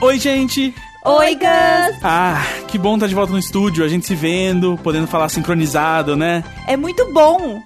[0.00, 0.74] Oi, gente!
[1.04, 1.98] Oi, Gus!
[2.02, 6.16] Ah, que bom estar de volta no estúdio, a gente se vendo, podendo falar sincronizado,
[6.16, 6.42] né?
[6.66, 7.62] É muito bom!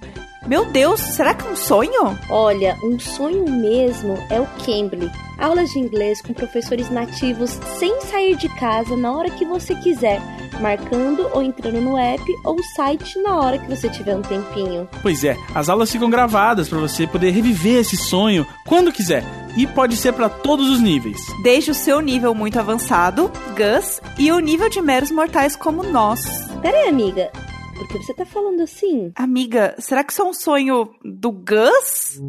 [0.49, 2.17] Meu Deus, será que é um sonho?
[2.27, 5.07] Olha, um sonho mesmo é o Cambly.
[5.37, 10.19] Aulas de inglês com professores nativos sem sair de casa na hora que você quiser,
[10.59, 14.89] marcando ou entrando no app ou site na hora que você tiver um tempinho.
[15.03, 19.23] Pois é, as aulas ficam gravadas para você poder reviver esse sonho quando quiser.
[19.55, 21.21] E pode ser para todos os níveis.
[21.43, 26.25] Desde o seu nível muito avançado, Gus, e o nível de meros mortais como nós.
[26.63, 27.31] Pera aí, amiga.
[27.79, 29.13] Por que você tá falando assim?
[29.15, 32.21] Amiga, será que isso é um sonho do Gus?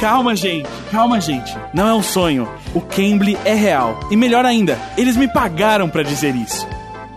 [0.00, 1.56] Calma, gente, calma, gente.
[1.72, 2.48] Não é um sonho.
[2.74, 4.00] O Cambly é real.
[4.10, 6.66] E melhor ainda, eles me pagaram para dizer isso.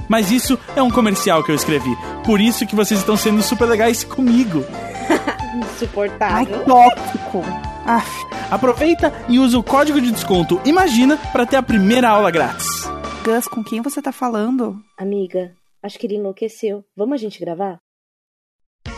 [0.07, 1.97] Mas isso é um comercial que eu escrevi.
[2.23, 4.63] Por isso que vocês estão sendo super legais comigo.
[5.73, 6.35] Insuportável.
[6.35, 7.41] Ai, tóxico.
[7.85, 8.25] Aff.
[8.51, 12.92] Aproveita e usa o código de desconto Imagina para ter a primeira aula grátis.
[13.23, 14.83] Gus, com quem você tá falando?
[14.97, 16.83] Amiga, acho que ele enlouqueceu.
[16.93, 17.79] Vamos a gente gravar?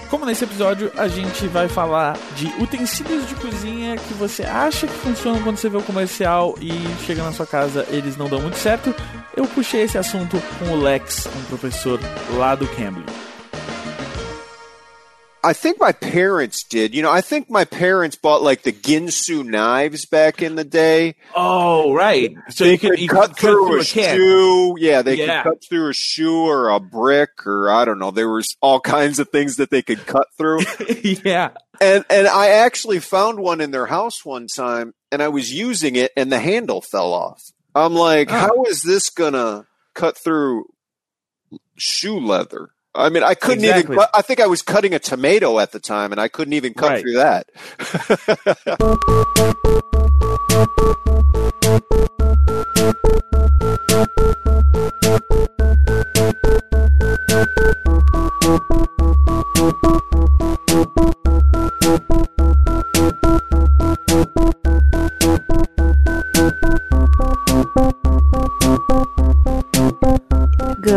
[0.10, 4.94] Como nesse episódio a gente vai falar de utensílios de cozinha que você acha que
[4.94, 6.72] funcionam quando você vê o comercial e
[7.06, 8.96] chega na sua casa eles não dão muito certo,
[9.38, 12.00] eu puxei esse assunto com o Lex, um professor
[12.36, 13.06] lá do Cambly.
[15.46, 16.96] I think my parents did.
[16.96, 21.16] You know, I think my parents bought like the Ginsu knives back in the day.
[21.36, 22.34] Oh, right.
[22.50, 24.18] So they you could, could you cut could through a, can.
[24.18, 24.76] shoe.
[24.80, 25.44] Yeah, they Yeah.
[25.44, 28.12] could cut through a shoe or a brick or I don't know.
[28.12, 30.62] There was all kinds of things that they could cut through.
[31.24, 31.52] yeah.
[31.80, 35.96] and and I actually found one in their house one time and I was using
[35.96, 37.42] it and the handle fell off.
[37.76, 38.34] I'm like, Oh.
[38.36, 40.66] how is this gonna cut through
[41.78, 42.70] shoe leather?
[42.96, 43.96] I mean, I couldn't Exactly.
[43.96, 44.06] even.
[44.14, 46.92] I think I was cutting a tomato at the time, and I couldn't even cut
[46.92, 47.02] Right.
[47.02, 47.48] through that.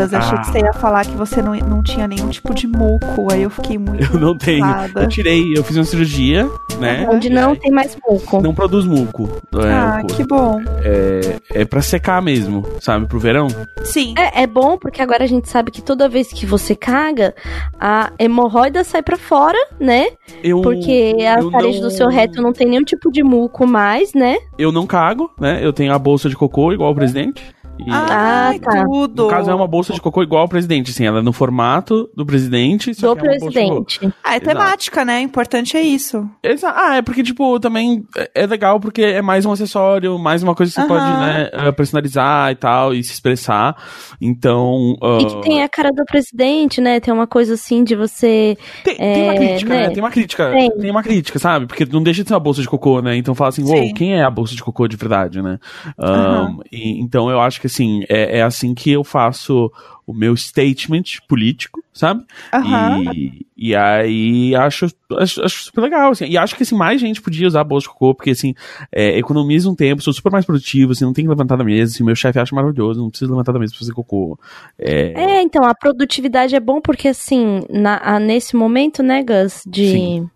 [0.09, 0.41] Gus, achei Ah.
[0.41, 3.33] que você ia falar que você não, não tinha nenhum tipo de muco.
[3.33, 4.13] Aí eu fiquei muito.
[4.15, 4.65] Eu não tenho.
[4.97, 6.49] Eu tirei, eu fiz uma cirurgia,
[6.79, 7.07] né?
[7.11, 8.41] Onde não tem mais muco.
[8.41, 9.29] Não produz muco.
[9.57, 10.61] É, Ah, o que bom.
[10.83, 13.07] é, é pra secar mesmo, sabe?
[13.07, 13.49] Pro verão.
[13.85, 14.15] Sim.
[14.19, 17.35] É, é bom porque agora a gente sabe que toda vez que você caga,
[17.81, 20.07] a hemorroida sai pra fora, né?
[20.43, 23.67] Eu, Porque a eu parede não- do seu reto não tem nenhum tipo de muco
[23.67, 24.37] mais, né?
[24.59, 25.61] Eu não cago, né?
[25.63, 27.43] Eu tenho a bolsa de cocô igual o presidente.
[27.79, 28.85] E, Ah, tá.
[28.85, 29.25] tudo.
[29.25, 31.07] no caso, é uma bolsa de cocô igual ao presidente, assim.
[31.07, 32.93] Ela é no formato do presidente.
[32.95, 33.85] só Do que é uma bolsa de cocô.
[33.85, 34.15] presidente.
[34.25, 35.19] Ah, é temática, né?
[35.21, 36.29] O importante é isso.
[36.43, 40.43] Exa- Ah, é porque, tipo, também é- é legal porque é mais um acessório, mais
[40.43, 40.89] uma coisa que você Aham.
[40.89, 43.77] pode, né, eh, personalizar e tal, e se expressar.
[44.21, 44.97] Então.
[45.01, 47.01] E ah, que tem a cara do presidente, né?
[47.01, 48.57] Tem uma coisa assim de você.
[48.85, 49.81] Tem, tem uma É, crítica, né?
[49.87, 49.91] né?
[49.91, 50.51] Tem uma crítica.
[50.51, 50.71] Tem.
[50.71, 50.91] Tem.
[50.91, 51.67] uma crítica, sabe?
[51.67, 53.17] Porque não deixa de ser uma bolsa de cocô, né?
[53.17, 53.93] Então fala assim, uou, Sim.
[53.95, 55.59] quem é a bolsa de cocô de verdade, né?
[55.99, 59.71] Um, e- então eu acho que assim, é, é assim que eu faço
[60.07, 62.25] o meu statement político, sabe?
[62.55, 62.99] Aham.
[63.15, 64.87] E, e aí acho,
[65.19, 66.25] acho, acho super legal, assim.
[66.27, 68.55] E acho que assim, mais gente podia usar bolsa de cocô, porque assim,
[68.91, 71.93] é, economiza um tempo, sou super mais produtivo, assim, não tem que levantar da mesa,
[71.95, 74.39] assim, meu chefe acha maravilhoso, não precisa levantar da mesa pra fazer cocô.
[74.79, 79.63] É, É, então, a produtividade é bom porque, assim, na- a- nesse momento, né, Gus,
[79.67, 80.31] de Sim.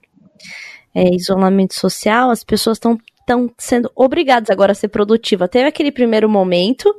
[0.95, 5.49] é, isolamento social, as pessoas estão estão sendo obrigadas agora a ser produtiva.
[5.49, 6.95] Teve aquele primeiro momento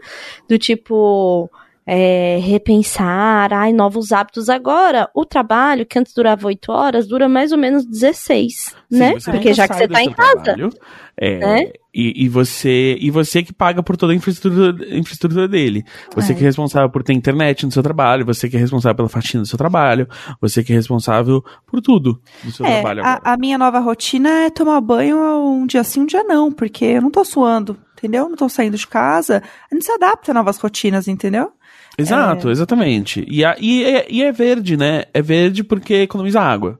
[0.49, 1.49] do tipo
[1.85, 4.49] é, repensar, ai, novos hábitos.
[4.49, 9.13] Agora, o trabalho, que antes durava 8 horas, dura mais ou menos 16, Sim, né?
[9.25, 10.41] Porque já que você tá seu em casa.
[10.43, 10.69] trabalho,
[11.17, 11.71] é, né?
[11.93, 15.83] e, e você e você que paga por toda a infraestrutura, infraestrutura dele.
[16.15, 16.35] Você É.
[16.35, 19.43] que é responsável por ter internet no seu trabalho, você que é responsável pela faxina
[19.43, 20.07] do seu trabalho,
[20.41, 23.21] você que é responsável por tudo do seu É, trabalho agora.
[23.23, 26.85] a, a minha nova rotina é tomar banho um dia sim, um dia não, porque
[26.85, 28.27] eu não tô suando, entendeu?
[28.27, 29.41] Não tô saindo de casa.
[29.71, 31.51] A gente se adapta a novas rotinas, entendeu?
[31.97, 33.25] Exato, exatamente.
[33.29, 35.05] E, a- e, é, e é verde, né?
[35.13, 36.79] É verde porque economiza água.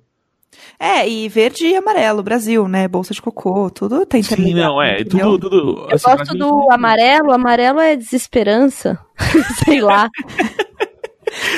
[0.79, 2.87] É, e verde e amarelo, Brasil, né?
[2.87, 4.99] Bolsa de cocô, tudo tem Sim, interligado, não, é.
[5.01, 5.31] entendeu?
[5.39, 5.87] Tudo, tudo.
[5.89, 8.99] Eu assim, gosto do amarelo, amarelo é desesperança.
[9.63, 10.09] Sei lá.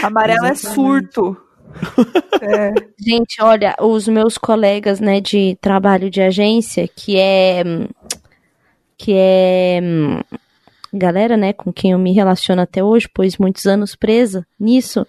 [0.04, 0.76] Amarelo é Exatamente.
[0.76, 1.38] surto.
[2.42, 2.74] é.
[3.00, 7.64] Gente, olha, os meus colegas, né, de trabalho de agência, que é.
[8.98, 9.80] Que é.
[9.82, 10.22] hum,
[10.94, 15.06] galera, né, com quem eu me relaciono até hoje, pois muitos anos presa nisso,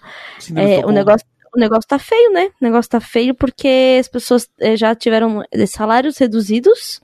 [0.54, 1.26] é, o negócio.
[1.54, 2.50] O negócio tá feio, né?
[2.60, 7.00] O negócio tá feio porque as pessoas eh, já tiveram eh, salários reduzidos,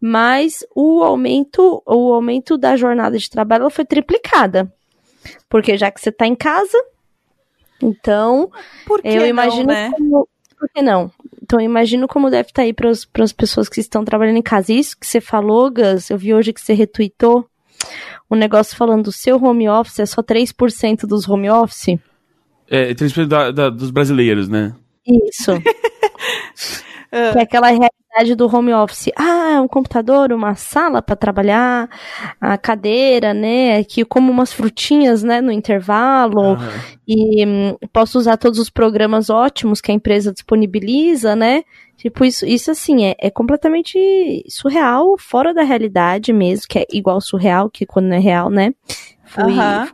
[0.00, 4.72] mas o aumento, o aumento da jornada de trabalho ela foi triplicada.
[5.48, 6.78] Porque já que você está em casa,
[7.82, 8.52] então
[8.86, 9.90] Por que eu não, imagino né?
[9.90, 10.28] como.
[10.62, 11.10] Por que não?
[11.42, 14.72] Então eu imagino como deve estar aí para as pessoas que estão trabalhando em casa.
[14.72, 17.44] Isso que você falou, Gus, eu vi hoje que você retweetou
[18.30, 21.98] um negócio falando do seu home office é só 3% dos home office.
[22.70, 24.72] É, 3% da, da, dos brasileiros, né?
[25.04, 25.50] Isso.
[27.10, 27.66] que é aquela
[28.14, 29.10] realidade do home office.
[29.16, 31.88] Ah, um computador, uma sala para trabalhar,
[32.40, 33.82] a cadeira, né?
[33.84, 36.52] Que como umas frutinhas, né, no intervalo.
[36.52, 36.70] Aham.
[37.06, 41.64] E hum, posso usar todos os programas ótimos que a empresa disponibiliza, né?
[41.96, 47.20] Tipo, isso, isso assim, é, é completamente surreal, fora da realidade mesmo, que é igual
[47.20, 48.74] surreal, que quando não é real, né?
[49.24, 49.86] Fui, Aham.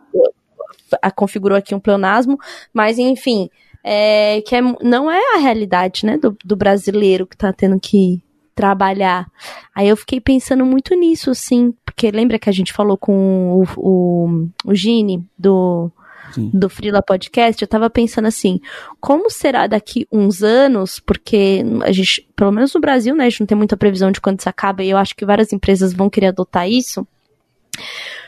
[1.03, 2.39] a- configurou aqui um pleonasmo,
[2.73, 3.51] mas enfim,
[3.91, 8.23] é, que é- não é a realidade, né, do, do brasileiro que tá tendo que
[8.55, 9.27] trabalhar.
[9.75, 13.67] Aí eu fiquei pensando muito nisso, assim, porque lembra que a gente falou com o,
[13.79, 15.91] o, o Gini do,
[16.35, 16.51] Sim.
[16.53, 17.63] do Frila Podcast?
[17.63, 18.61] Eu tava pensando assim,
[19.01, 23.41] como será daqui uns anos, porque a gente, pelo menos no Brasil, né, a gente
[23.41, 26.11] não tem muita previsão de quando isso acaba, e eu acho que várias empresas vão
[26.11, 27.09] querer adotar isso,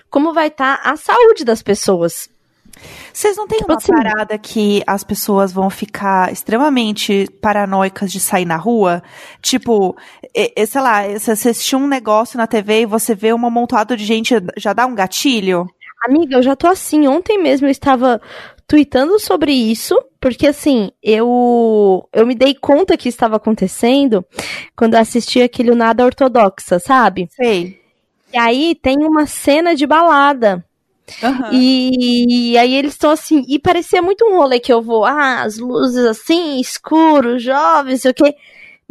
[0.09, 2.31] como vai estar a saúde das pessoas.
[3.13, 8.21] Vocês não têm Tipo uma assim- parada que as pessoas vão ficar extremamente paranoicas de
[8.21, 9.03] sair na rua?
[9.43, 9.97] Tipo,
[10.67, 14.35] sei lá, você assistiu um negócio na TV e você vê um amontoado de gente,
[14.57, 15.67] já dá um gatilho?
[16.07, 17.07] Amiga, eu já tô assim.
[17.07, 18.21] Ontem mesmo eu estava
[18.67, 24.25] tweetando sobre isso, porque assim, eu eu me dei conta que estava acontecendo
[24.77, 27.29] quando eu assisti aquele Nada Ortodoxa, sabe?
[27.33, 27.81] Sei.
[28.33, 30.65] E aí tem uma cena de balada.
[31.23, 31.51] Aham.
[31.53, 35.59] E, aí eles estão assim, e parecia muito um rolê que eu vou, ah, as
[35.59, 38.35] luzes assim, escuro, jovens, sei o quê.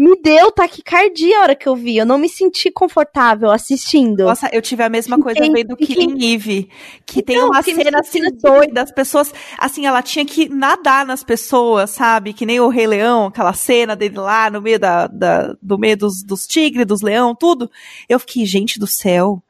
[0.02, 1.98] Me deu taquicardia a hora que eu vi.
[1.98, 4.24] Eu não me senti confortável assistindo.
[4.24, 6.70] Nossa, eu tive a mesma Fiquei- coisa vendo fiquei- Killing Eve.
[7.06, 10.48] Que tem Então, uma fiquei me cena assim doida, as pessoas, assim, ela tinha que
[10.48, 12.32] nadar nas pessoas, sabe?
[12.32, 15.98] Que nem o Rei Leão, aquela cena dele lá no meio da, da- do meio
[15.98, 17.70] dos, dos tigres, dos leão, tudo.
[18.08, 19.44] Eu fiquei, gente do céu,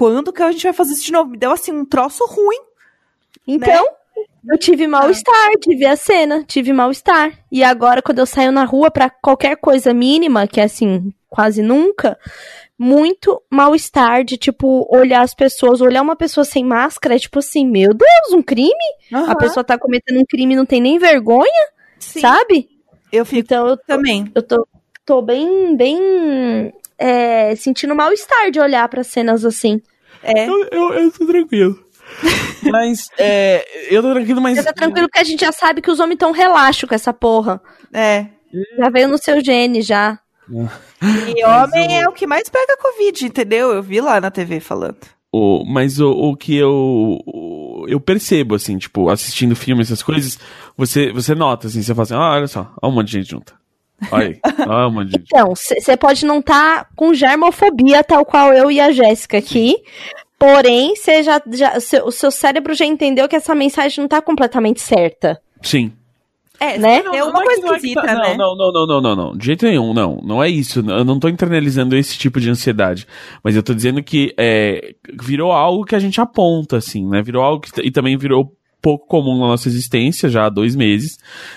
[0.00, 1.28] quando que a gente vai fazer isso de novo?
[1.32, 2.56] Me deu assim um troço ruim.
[3.46, 3.86] Então,
[4.48, 7.38] eu tive mal-estar de ver a cena, tive mal-estar.
[7.52, 11.60] E agora, quando eu saio na rua pra qualquer coisa mínima, que é assim, quase
[11.60, 12.18] nunca,
[12.78, 17.66] muito mal-estar de, tipo, olhar as pessoas, olhar uma pessoa sem máscara, é tipo assim,
[17.66, 18.72] meu Deus, um crime?
[19.12, 21.68] A pessoa tá cometendo um crime e não tem nem vergonha,
[21.98, 22.70] Sim, sabe?
[23.12, 24.32] eu fico Então eu tô, também.
[24.34, 24.66] eu tô,
[25.04, 29.82] tô bem, bem é, sentindo mal-estar de olhar pra cenas assim.
[30.22, 30.48] É.
[30.48, 31.78] Eu, eu, eu tô tranquilo.
[32.70, 33.64] mas, é,
[33.94, 34.56] eu tô tranquilo, mas.
[34.56, 37.12] Mas tá tranquilo que a gente já sabe que os homens tão relaxo com essa
[37.12, 37.60] porra.
[37.92, 38.26] É.
[38.76, 40.18] Já veio no seu gene, já.
[40.50, 43.72] E homem é o que mais pega Covid, entendeu?
[43.72, 44.98] Eu vi lá na TV falando.
[45.32, 50.38] O, mas o, o que eu o- eu percebo, assim, tipo, assistindo filme, essas coisas,
[50.76, 53.30] você, você nota, assim, você fala assim, ah, olha só, olha um monte de gente
[53.30, 53.54] junta.
[54.10, 55.24] Olha aí, monte de gente.
[55.26, 59.76] Então, você pode não estar com germofobia, tal qual eu e a Jéssica aqui.
[60.38, 64.22] Porém, você já, já- seu- o seu cérebro já entendeu que essa mensagem não tá
[64.22, 65.40] completamente certa.
[65.62, 65.92] Sim.
[66.58, 67.02] É, Né?
[67.14, 68.36] é uma é coisa que- não é que esquisita, tá- né?
[68.36, 71.18] Não, não, não, não, não, não, de jeito nenhum, não, não é isso, eu não
[71.18, 73.06] tô internalizando esse tipo de ansiedade,
[73.42, 77.42] mas eu tô dizendo que é, virou algo que a gente aponta, assim, né, virou
[77.42, 81.16] algo que, e também virou pouco comum na nossa existência, já há dois meses,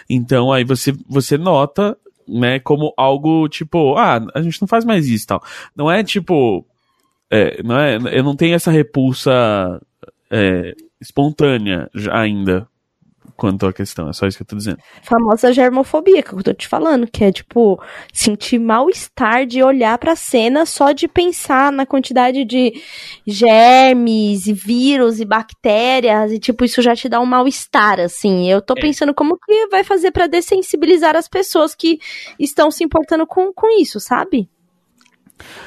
[0.10, 5.08] então aí você, você nota, né, como algo, tipo, ah, a gente não faz mais
[5.08, 5.44] isso e tal,
[5.76, 6.66] não é tipo,
[7.30, 9.82] é, não é, eu não tenho essa repulsa
[10.30, 12.68] é, espontânea ainda,
[13.36, 14.78] quanto à questão, é só isso que eu tô dizendo.
[15.02, 17.82] Famosa germofobia, que eu tô te falando, que é tipo,
[18.14, 22.74] sentir mal-estar de olhar pra cena só de pensar na quantidade de
[23.26, 28.50] germes e vírus e bactérias, e tipo, isso já te dá um mal-estar, assim.
[28.50, 28.82] Eu tô É.
[28.82, 32.00] pensando como que vai fazer pra dessensibilizar as pessoas que
[32.40, 34.50] estão se importando com, com isso, sabe?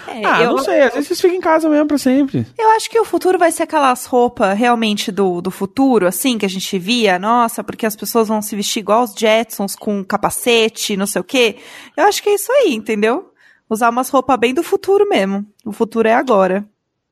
[0.08, 2.46] É, Ah, eu, não sei, às vezes vocês ficam em casa mesmo pra sempre.
[2.58, 6.46] eu acho que o futuro vai ser aquelas roupas realmente do, do futuro, assim, que
[6.46, 10.96] a gente via, nossa, porque as pessoas vão se vestir igual os Jetsons, com capacete,
[10.96, 11.56] não sei o quê.
[11.96, 13.30] Eu acho que é isso aí, entendeu?
[13.68, 15.44] Usar umas roupas bem do futuro mesmo.
[15.64, 16.64] O futuro é agora.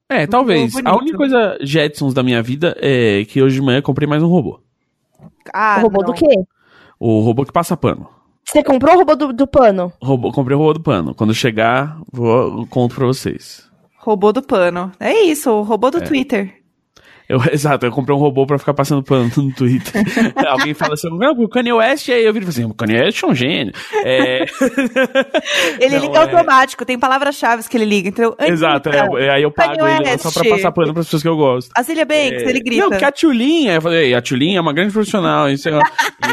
[0.08, 0.75] É, talvez.
[0.84, 4.23] A única coisa Jetsons da minha vida é que hoje de manhã eu comprei mais
[4.23, 4.61] um robô.
[5.52, 6.12] Ah, o robô não.
[6.12, 6.44] do quê?
[6.99, 8.08] O robô que passa pano.
[8.46, 9.92] Você comprou o robô do, do pano?
[10.02, 11.14] Robô, comprei o robô do pano.
[11.14, 13.68] Quando chegar, vou, eu conto pra vocês.
[13.98, 14.92] Robô do pano.
[15.00, 16.00] É isso, o robô do É.
[16.02, 16.62] Twitter.
[17.28, 20.02] Eu, exato, eu comprei um robô pra ficar passando pano no Twitter.
[20.47, 23.26] Alguém fala assim, não, o Kanye West, aí eu viro assim, o Kanye West é
[23.26, 23.73] um gênio.
[24.04, 24.45] É...
[25.81, 26.23] ele não, liga é...
[26.23, 28.09] automático, tem palavras-chave que ele liga.
[28.09, 30.23] Então, exato, é, aí eu pago Kanye ele West.
[30.23, 31.71] só pra passar pano pras pessoas que eu gosto.
[31.75, 32.49] A Zilia Banks, é...
[32.49, 32.83] ele grita.
[32.83, 35.81] Não, porque a Tchulinha, eu falei, a Tchulinha é uma grande profissional, isso é...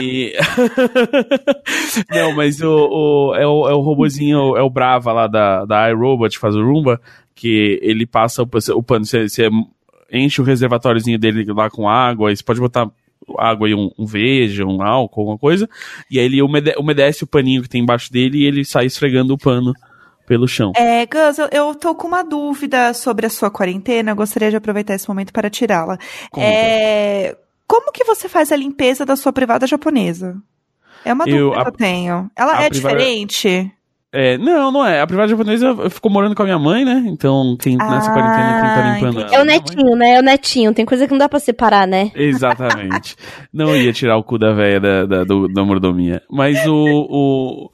[0.01, 0.33] e...
[2.11, 5.89] não, mas o, o, é, o, é o robozinho, é o Brava lá da, da
[5.89, 6.99] iRobot, faz o Roomba,
[7.33, 9.49] que ele passa o, o pano, você, você
[10.11, 12.89] enche o reservatóriozinho dele lá com água, aí você pode botar
[13.37, 15.69] água e um, um veja, um álcool, alguma coisa,
[16.09, 19.33] e aí ele umedece, umedece o paninho que tem embaixo dele e ele sai esfregando
[19.33, 19.73] o pano
[20.27, 20.71] pelo chão.
[20.75, 24.55] É, Gus, eu, eu tô com uma dúvida sobre a sua quarentena, eu gostaria de
[24.55, 25.97] aproveitar esse momento para tirá-la.
[26.35, 27.35] É,
[27.67, 30.35] como que você faz a limpeza da sua privada japonesa?
[31.05, 32.31] É uma dúvida eu, a, que eu tenho.
[32.35, 32.97] Ela é privada...
[32.97, 33.71] diferente?
[34.13, 34.99] É, não, não é.
[34.99, 37.03] A privada japonesa ficou morando com a minha mãe, né?
[37.07, 39.35] Então, quem ah, nessa quarentena quem tá limpando ela.
[39.35, 40.15] É o netinho, né?
[40.15, 40.73] É o netinho.
[40.73, 42.11] Tem coisa que não dá pra separar, né?
[42.13, 43.15] Exatamente.
[43.53, 46.21] não ia tirar o cu da velha da, da, do, da mordomia.
[46.29, 47.69] Mas o, o.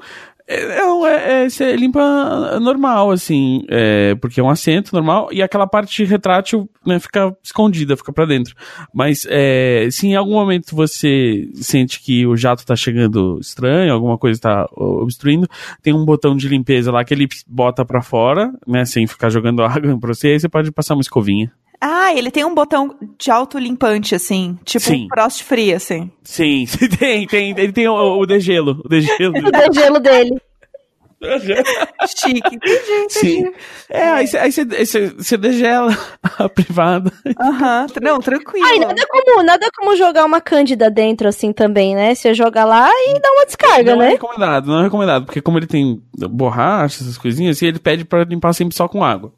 [0.49, 5.41] É, não, é, é, você limpa normal, assim, é, porque é um assento normal e
[5.41, 8.55] aquela parte retrátil né, fica escondida, fica para dentro.
[8.93, 14.17] Mas é, se em algum momento você sente que o jato tá chegando estranho, alguma
[14.17, 15.49] coisa tá obstruindo,
[15.83, 19.63] tem um botão de limpeza lá que ele bota para fora, né, sem ficar jogando
[19.67, 21.51] água pra você, aí você pode passar uma escovinha.
[21.79, 24.57] Ah, ele tem um botão de autolimpante, assim.
[24.65, 25.05] Tipo Sim.
[25.05, 26.11] um frost free, assim.
[26.23, 26.65] Sim,
[26.99, 27.51] tem, tem.
[27.51, 28.81] Ele tem o, o degelo.
[28.83, 30.41] O degelo, o degelo dele.
[32.15, 33.09] Chique, entendi, entendi.
[33.09, 33.53] Sim.
[33.89, 35.91] É, aí você degela
[36.37, 37.11] a privada.
[37.39, 37.87] Aham, uhum.
[38.01, 38.65] não, tranquilo.
[38.67, 42.13] Ai, nada como, nada como jogar uma cândida dentro assim também, né?
[42.13, 44.05] Você joga lá e dá uma descarga, não né?
[44.05, 47.79] Não é recomendado, não é recomendado, porque como ele tem borracha, essas coisinhas, assim, ele
[47.79, 49.33] pede pra limpar sempre só com água.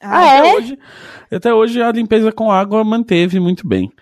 [0.00, 0.54] Ah, até é?
[0.54, 0.78] Hoje,
[1.32, 3.92] até hoje a limpeza com água manteve muito bem.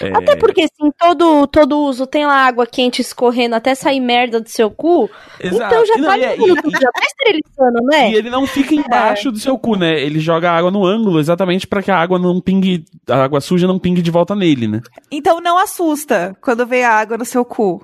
[0.00, 0.14] É...
[0.14, 4.48] Até porque, assim, todo, todo uso tem lá água quente escorrendo até sair merda do
[4.48, 5.08] seu cu.
[5.40, 5.74] Exato.
[5.74, 8.10] Então já tá, não, é, e, já tá esterilizando, né?
[8.10, 8.78] E ele não fica é.
[8.78, 9.32] embaixo é.
[9.32, 9.98] do seu cu, né?
[9.98, 13.40] Ele joga a água no ângulo exatamente para que a água não pingue, a água
[13.40, 14.82] suja não pingue de volta nele, né?
[15.10, 17.82] Então não assusta quando vem a água no seu cu.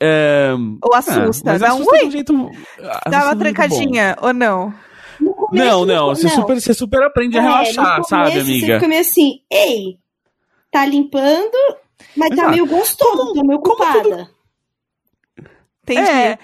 [0.00, 0.50] É...
[0.82, 1.52] Ou assusta.
[1.52, 2.10] É, Dá um ui!
[2.10, 2.50] Jeito...
[3.08, 4.74] Dá uma trancadinha, ou não?
[5.18, 8.66] Começo, não, não, você super, você super aprende a é, relaxar, sabe, amiga?
[8.66, 9.98] Você fica meio assim, ei,
[10.70, 11.56] tá limpando,
[12.16, 14.02] mas tá meio gostoso, tá meio ocupada.
[14.02, 14.38] Tudo...
[15.88, 16.08] Entendi.
[16.08, 16.38] É.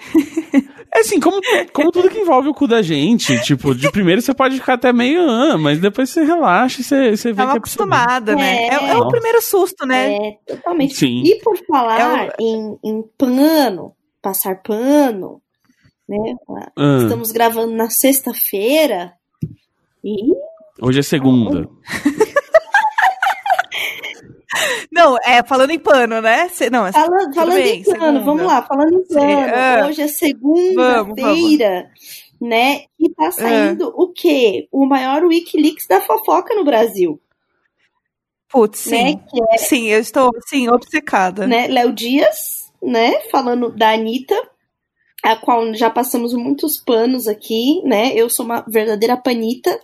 [0.93, 1.39] é assim, como,
[1.71, 4.91] como tudo que envolve o cu da gente, tipo, de primeiro você pode ficar até
[4.91, 8.67] meio, ah, mas depois você relaxa e você, você vê Tava que é acostumada, né?
[8.67, 10.15] É, é, é, o primeiro susto, né?
[10.15, 10.95] É, totalmente.
[10.95, 11.21] Sim.
[11.23, 12.43] E por falar é o...
[12.43, 15.41] em, em pano, passar pano,
[16.07, 16.35] né?
[16.77, 16.99] Ah.
[17.03, 19.13] Estamos gravando na sexta-feira
[20.03, 20.15] e...
[20.81, 21.69] Hoje é segunda.
[24.91, 26.47] Não, é falando em pano, né?
[26.47, 28.19] Cê, não, Fala, falando bem, em pano, segunda.
[28.21, 29.53] vamos lá, falando em pano.
[29.53, 31.91] Ah, Hoje é segunda-feira,
[32.39, 32.83] né?
[32.97, 33.93] E tá saindo ah.
[33.93, 34.69] o quê?
[34.71, 37.19] O maior Wikileaks da fofoca no Brasil.
[38.49, 38.97] Putz, né?
[38.97, 39.13] sim.
[39.15, 39.21] Né?
[39.51, 41.45] É, sim, eu estou, sim, obcecada.
[41.45, 41.67] Né?
[41.67, 43.19] Léo Dias, né?
[43.29, 44.35] Falando da Anitta,
[45.23, 48.13] a qual já passamos muitos panos aqui, né?
[48.15, 49.79] Eu sou uma verdadeira panita.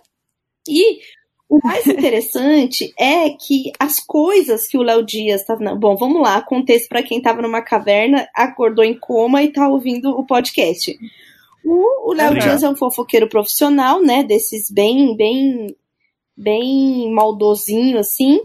[0.68, 1.00] E
[1.48, 5.56] o mais interessante é que as coisas que o Léo Dias tá.
[5.56, 10.10] Bom, vamos lá, contexto para quem estava numa caverna, acordou em coma e tá ouvindo
[10.10, 10.96] o podcast.
[11.64, 14.24] O Léo Dias é um fofoqueiro profissional, né?
[14.24, 15.76] Desses bem, bem,
[16.36, 18.40] bem maldosinho, assim.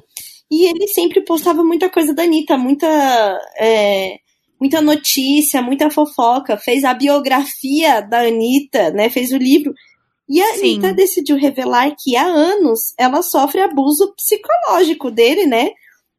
[0.50, 2.88] E ele sempre postava muita coisa da Anitta, muita.
[3.60, 4.20] É,
[4.59, 6.57] muita notícia, muita fofoca.
[6.57, 9.09] Fez a biografia da Anitta, né?
[9.09, 9.73] Fez o livro.
[10.29, 10.59] E a Sim.
[10.59, 15.69] Anitta decidiu revelar que há anos ela sofre abuso psicológico dele, né?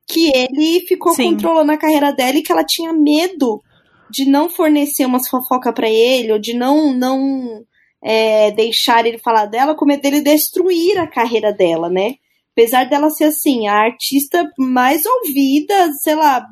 [0.07, 1.33] Que ele ficou Sim.
[1.33, 3.63] controlando a carreira dela e que ela tinha medo
[4.11, 7.63] de não fornecer umas fofoca para ele, ou de não, não
[8.03, 12.15] é, deixar ele falar dela, com medo dele destruir a carreira dela, né?
[12.53, 16.49] Apesar dela ser assim, a artista mais ouvida, sei lá,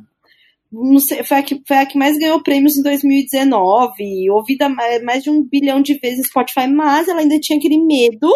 [0.98, 5.30] sei, foi, a que, foi a que mais ganhou prêmios em 2019, ouvida mais de
[5.30, 8.30] um bilhão de vezes no Spotify, mas ela ainda tinha aquele medo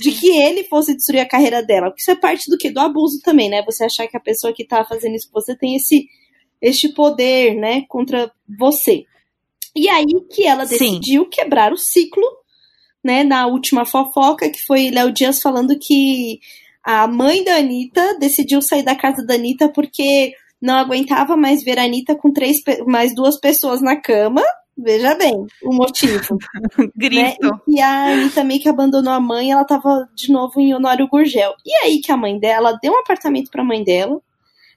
[0.00, 1.88] de que ele fosse destruir a carreira dela.
[1.88, 2.70] Porque isso é parte do que?
[2.70, 3.62] Do abuso também, né?
[3.64, 6.06] Você achar que a pessoa que tá fazendo isso você tem esse
[6.60, 9.04] este poder, né, contra você.
[9.74, 11.30] E aí que ela decidiu Sim.
[11.30, 12.24] quebrar o ciclo,
[13.04, 16.40] né, na última fofoca, que foi Léo Dias falando que
[16.82, 21.78] a mãe da Anitta decidiu sair da casa da Anitta porque não aguentava mais ver
[21.78, 24.42] a Anitta com três, mais duas pessoas na cama,
[24.78, 26.36] Veja bem o motivo.
[26.94, 27.40] Grito.
[27.46, 27.60] Né?
[27.66, 31.54] E, a Anitta meio que abandonou a mãe, ela tava de novo em Honório Gurgel.
[31.64, 34.20] E aí que a mãe dela deu um apartamento pra mãe dela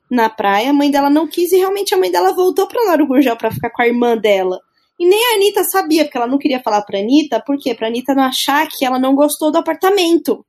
[0.09, 3.05] na praia, a mãe dela não quis e realmente a mãe dela voltou pra Honório
[3.05, 4.59] Gurgel pra ficar com a irmã dela.
[4.97, 7.75] E nem a Anitta sabia, porque ela não queria falar pra Anitta, por quê?
[7.75, 10.45] Pra Anitta não achar que ela não gostou do apartamento.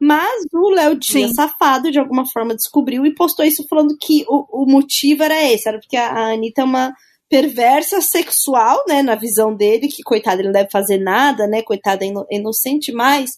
[0.00, 1.34] Mas o Léo Dias, Sim.
[1.34, 5.68] safado, de alguma forma descobriu e postou isso falando que o, o motivo era esse,
[5.68, 6.92] era porque a, a Anitta é uma
[7.28, 12.04] perversa sexual, né, na visão dele, que coitada, ele não deve fazer nada, né, coitada,
[12.04, 13.30] é ino- inocente mais.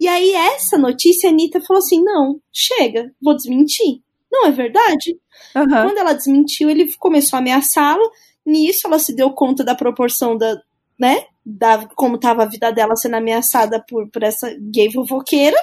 [0.00, 4.02] E aí, essa notícia, a Anitta falou assim: não, chega, vou desmentir.
[4.32, 5.18] Não é verdade?
[5.54, 5.86] Aham.
[5.86, 8.08] Quando ela desmentiu, ele começou a ameaçá-la.
[8.46, 10.56] Nisso, ela se deu conta da proporção da,
[10.98, 15.56] né, da como estava a vida dela sendo ameaçada por, por essa gay fofoqueira.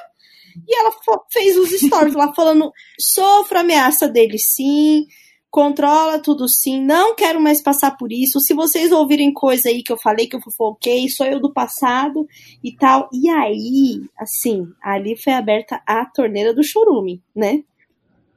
[0.68, 0.92] E ela
[1.32, 5.06] fez os stories lá falando: sofro ameaça dele sim,
[5.50, 8.40] controla tudo sim, não quero mais passar por isso.
[8.40, 12.28] Se vocês ouvirem coisa aí que eu falei que eu fofoquei, sou eu do passado
[12.64, 13.10] e tal.
[13.12, 17.64] E aí, assim, ali foi aberta a torneira do chorume, né?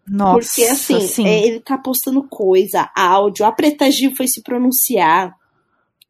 [0.08, 1.26] Nossa, Porque assim, sim.
[1.26, 5.36] é, ele tá postando coisa, áudio, a Preta Gil foi se pronunciar.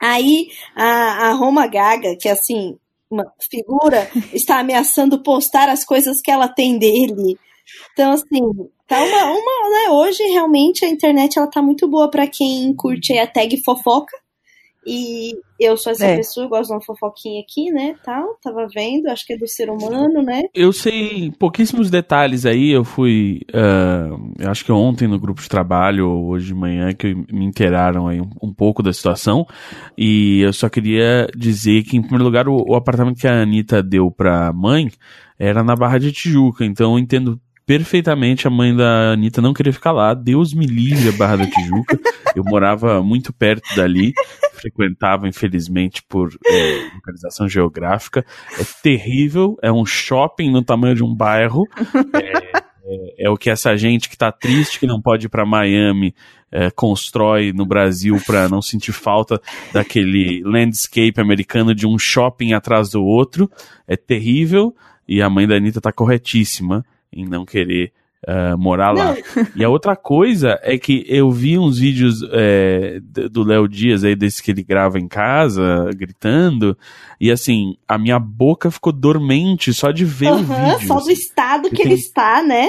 [0.01, 2.79] Aí a, a Roma Gaga, que assim,
[3.11, 7.39] uma figura, está ameaçando postar as coisas que ela tem dele.
[7.93, 8.41] Então, assim,
[8.87, 13.17] tá uma, uma né, hoje realmente a internet ela tá muito boa pra quem curte
[13.19, 14.17] a tag fofoca.
[14.87, 16.17] E eu sou essa É.
[16.17, 17.97] pessoa, gosto de uma fofoquinha aqui, né?
[18.03, 20.45] Tal, tava vendo, acho que é do ser humano, né?
[20.55, 22.71] Eu sei pouquíssimos detalhes aí.
[22.71, 23.43] Eu fui,
[24.39, 28.09] eu acho que ontem no grupo de trabalho, ou hoje de manhã, que me inteiraram
[28.09, 29.47] aí um, um pouco da situação.
[29.99, 33.83] E eu só queria dizer que, em primeiro lugar, o, o apartamento que a Anitta
[33.83, 34.91] deu pra mãe
[35.39, 36.65] era na Barra de Tijuca.
[36.65, 37.39] Então eu entendo
[37.71, 40.13] perfeitamente a mãe da Anitta não querer ficar lá.
[40.13, 41.97] Deus me livre a Barra da Tijuca.
[42.35, 44.13] Eu morava muito perto dali.
[44.55, 48.27] Frequentava, infelizmente, por eh, localização geográfica.
[48.59, 51.63] É terrível, é um shopping no tamanho de um bairro.
[52.13, 55.47] É, é- é o que essa gente que tá triste, que não pode ir pra
[55.47, 56.13] Miami,
[56.51, 59.41] é, constrói no Brasil pra não sentir falta
[59.73, 63.49] daquele landscape americano de um shopping atrás do outro.
[63.87, 64.75] É terrível
[65.07, 67.93] e a mãe da Anitta tá corretíssima em não querer
[68.27, 69.17] eh, morar lá.
[69.57, 74.15] E a outra coisa é que eu vi uns vídeos é, do Léo Dias aí,
[74.15, 76.77] desse que ele grava em casa, gritando,
[77.21, 80.87] e assim, a minha boca ficou dormente só de ver o aham, vídeo.
[80.87, 81.13] só do assim.
[81.13, 82.69] estado que Tem- ele está, né?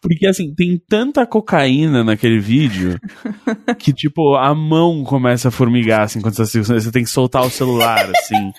[0.00, 3.00] Porque assim, tem tanta cocaína naquele vídeo
[3.78, 7.50] que, tipo, a mão começa a formigar, assim, quando você, você tem que soltar o
[7.50, 8.52] celular, assim.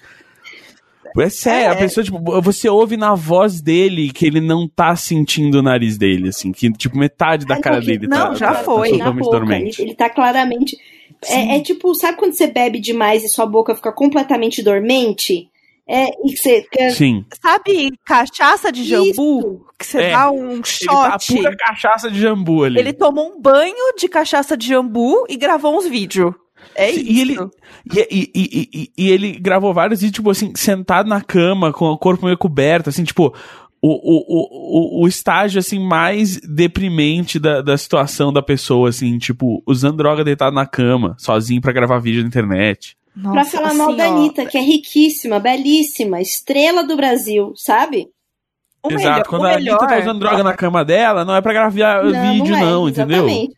[1.21, 1.71] É sério, É.
[1.71, 5.97] a pessoa, tipo, você ouve na voz dele que ele não tá sentindo o nariz
[5.97, 8.89] dele, assim, que, tipo, metade da Ah, cara não, dele não, tá, já tá, foi.
[8.91, 9.37] tá totalmente boca.
[9.37, 9.81] dormente.
[9.81, 10.77] Ele, ele tá claramente.
[11.27, 15.49] É, é tipo, sabe quando você bebe demais e sua boca fica completamente dormente?
[15.89, 16.63] É, e você.
[16.69, 17.25] que- Sim.
[17.41, 19.09] Sabe cachaça de jambu?
[19.39, 19.61] Isso.
[19.79, 20.11] Que você É.
[20.11, 21.35] dá um Ele tá a shot.
[21.37, 22.77] pura cachaça de jambu ali.
[22.79, 26.33] Ele tomou um banho de cachaça de jambu e gravou uns vídeos.
[26.75, 27.11] É isso.
[27.11, 27.37] e ele-
[27.93, 31.85] E, e, e, e, e ele gravou vários vídeos, tipo assim, sentado na cama, com
[31.85, 33.33] o corpo meio coberto, assim, tipo,
[33.81, 39.61] o, o, o, o, estágio, assim, mais deprimente da, da situação da pessoa, assim, tipo,
[39.65, 42.97] usando droga deitado na cama, sozinho pra gravar vídeo na internet.
[43.21, 47.53] Pra Nossa, falar mal assim, da ó, Anitta, que é riquíssima, belíssima, estrela do Brasil,
[47.55, 48.07] sabe?
[48.83, 51.41] o Exato, melhor- quando a Anitta melhor- tá usando droga na cama dela, não é
[51.41, 51.69] pra gravar
[52.03, 53.17] vídeo, é, não, entendeu?
[53.27, 53.53] exatamente.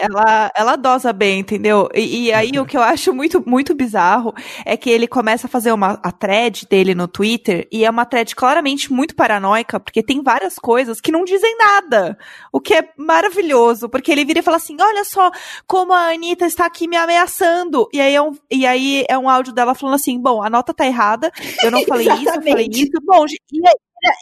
[0.00, 1.88] Ela, ela dosa bem, entendeu?
[1.94, 4.32] E, e aí o que eu acho muito, muito bizarro
[4.64, 8.06] é que ele começa a fazer uma a thread dele no Twitter e é uma
[8.06, 12.16] thread claramente muito paranoica, porque tem várias coisas que não dizem nada.
[12.50, 15.30] O que é maravilhoso, porque ele vira e fala assim: olha só
[15.66, 17.86] como a Anitta está aqui me ameaçando.
[17.92, 20.72] E aí é um, e aí é um áudio dela falando assim: bom, a nota
[20.72, 21.30] tá errada,
[21.62, 22.92] eu não falei isso, eu falei isso.
[23.04, 23.74] Bom, e, aí-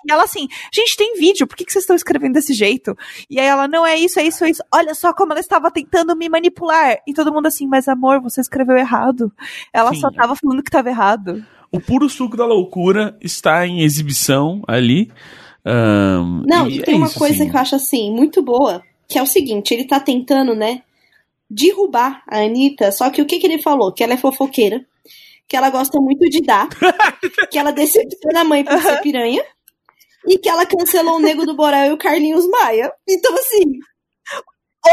[0.06, 2.96] e ela assim, gente, tem vídeo, por que, que vocês estão escrevendo desse jeito?
[3.28, 4.62] E aí ela, não é isso, é isso, é isso.
[4.72, 6.98] Olha só como ela estava tentando me manipular.
[7.06, 9.32] E todo mundo assim, mas amor, você escreveu errado.
[9.72, 10.00] Ela Sim.
[10.00, 11.44] só tava falando que tava errado.
[11.70, 15.10] O puro suco da loucura está em exibição ali.
[15.64, 17.50] ahn, Não, e, é tem uma isso, coisa assim.
[17.50, 20.82] que eu acho assim, muito boa, que é o seguinte, ele tá tentando, né,
[21.50, 23.92] derrubar a Anitta, só que o que, que ele falou?
[23.92, 24.84] Que ela é fofoqueira,
[25.46, 26.68] que ela gosta muito de dar,
[27.50, 29.42] que ela decepciona a mãe por ser piranha,
[30.28, 32.92] e que ela cancelou o Nego do Borel e o Carlinhos Maia.
[33.08, 33.78] Então, assim.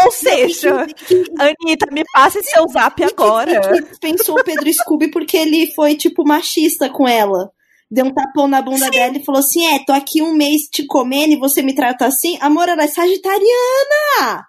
[0.04, 3.62] Ou seja, que- Anitta, me passe seu zap que- agora.
[3.62, 7.50] que dispensou o Pedro Scooby porque ele foi, tipo, machista com ela.
[7.90, 10.86] Deu um tapão na bunda dela e falou assim: É, tô aqui um mês te
[10.88, 12.38] comendo e você me trata assim?
[12.42, 14.44] Amor, ela é sagitariana!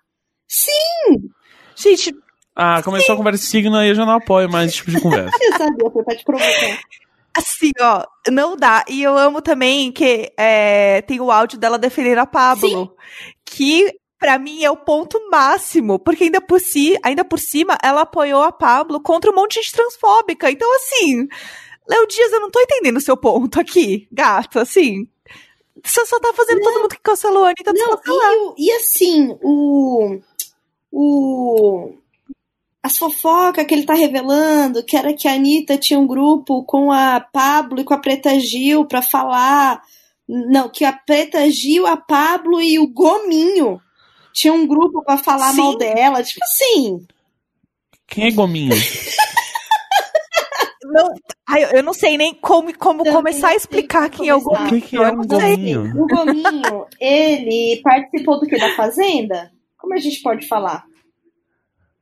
[0.49, 1.29] Sim!
[1.77, 2.14] Gente,
[2.59, 5.31] Ah, começou a conversa signo aí eu já não apoio mais esse tipo de conversa.
[5.42, 6.81] Eu sabia, foi pra te provocar.
[7.37, 8.85] Assim, ó, não dá.
[8.88, 12.68] E eu amo também que é, tem o áudio dela defendendo a Pablo.
[12.68, 12.90] Sim.
[13.44, 15.99] Que, pra mim, é o ponto máximo.
[15.99, 19.62] Porque ainda por, si, ainda por cima, ela apoiou a Pablo contra um monte de
[19.62, 20.51] gente transfóbica.
[20.51, 21.29] Então, assim,
[21.88, 25.07] Léo Dias, eu não tô entendendo o seu ponto aqui, gato, assim.
[25.85, 28.33] Você só tá fazendo todo mundo que cancelou a Anitta Não, descancelar.
[28.57, 30.18] e, e assim, o.
[30.90, 31.92] O.
[32.87, 36.92] As fofocas que ele tá revelando, que era que a Anitta tinha um grupo com
[36.92, 39.83] a Pablo e com a Preta Gil pra falar.
[40.29, 43.81] Não, que a Preta Gil, a Pablo e o Gominho
[44.33, 45.57] tinham um grupo pra falar Sim.
[45.57, 46.22] mal dela.
[46.22, 47.05] Tipo assim.
[48.07, 48.72] Quem é Gominho?
[50.85, 51.09] Não,
[51.49, 54.62] ai, eu- não sei nem como, como Também começar a explicar quem é o começar.
[54.62, 54.83] O Gominho.
[54.83, 55.27] que, que é um.
[55.27, 55.92] Gominho?
[56.03, 58.57] O Gominho, ele participou do que?
[58.57, 59.51] Da Fazenda?
[59.77, 60.85] Como a gente pode falar?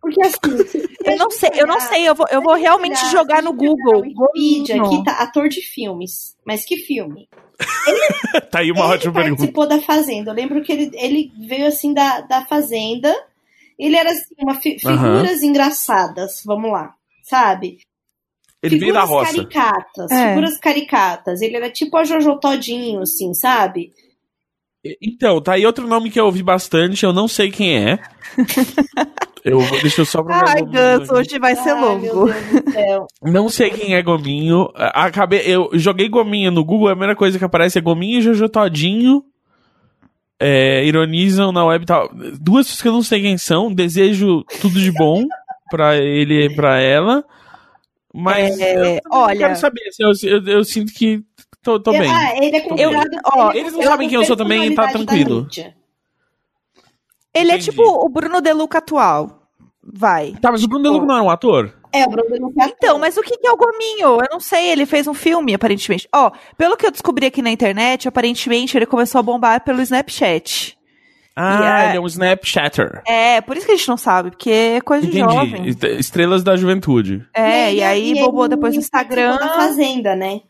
[0.05, 0.85] Porque assim.
[1.05, 4.01] Eu não sei, eu não sei, eu vou, eu vou realmente olhar- jogar no Google.
[4.01, 4.85] Wikipedia, Gominho.
[4.97, 6.35] aqui tá ator de filmes.
[6.47, 7.29] Mas que filme?
[8.51, 9.37] tá aí uma ele ótima pergunta.
[9.37, 10.31] participou da Fazenda.
[10.31, 13.15] Eu lembro que ele, ele veio assim da, da Fazenda.
[13.79, 17.79] Ele era assim, uma fi- figuras engraçadas, vamos lá, sabe?
[18.63, 19.37] Ele veio da figuras roça.
[19.37, 20.29] caricatas, É.
[20.31, 21.43] figuras caricatas.
[21.43, 23.93] Ele era tipo a Jojo Todinho, assim, sabe?
[25.03, 27.99] Então, tá aí outro nome que eu ouvi bastante, eu não sei quem é.
[29.45, 31.15] Eu vou, deixa eu só procurar Ai, Gus, aqui.
[31.21, 32.29] hoje vai ser longo.
[33.23, 34.71] Não sei quem é Gominho.
[34.75, 38.49] Acabei, eu joguei Gominho no Google, a primeira coisa que aparece é Gominho e Jojo
[38.49, 39.23] Todinho.
[40.41, 42.09] É, ironizam na web e tal.
[42.41, 43.73] Duas pessoas que eu não sei quem são.
[43.73, 45.25] Desejo tudo de bom
[45.71, 47.23] pra ele e pra ela.
[48.13, 49.83] Mas É, eu olha- quero saber.
[49.89, 51.21] assim, Eu, eu, eu sinto que
[51.63, 52.11] tô, tô bem.
[52.11, 53.11] Ah, ele é considerado.
[53.33, 55.47] ó, é eles não sabem quem eu sou também, tá tranquilo.
[57.35, 57.71] Ele é Entendi.
[57.71, 59.43] tipo o Bruno Deluca atual.
[59.83, 60.35] Vai.
[60.41, 61.73] Tá, mas o Bruno Deluca não era um ator?
[61.93, 64.19] É, o Bruno não quer Então, mas o que é o Gominho?
[64.21, 66.09] Eu não sei, ele fez um filme, aparentemente.
[66.13, 70.77] Ó, pelo que eu descobri aqui na internet, aparentemente ele começou a bombar pelo Snapchat.
[71.37, 73.03] Ah, é- ele é um Snapchatter.
[73.07, 75.35] É, por isso que a gente não sabe, porque é coisa de Entendi.
[75.35, 75.69] jovem.
[75.69, 77.27] Est- Estrelas da juventude.
[77.35, 79.37] É, e aí ele bombou depois no Instagram.
[79.37, 80.41] da Fazenda, né?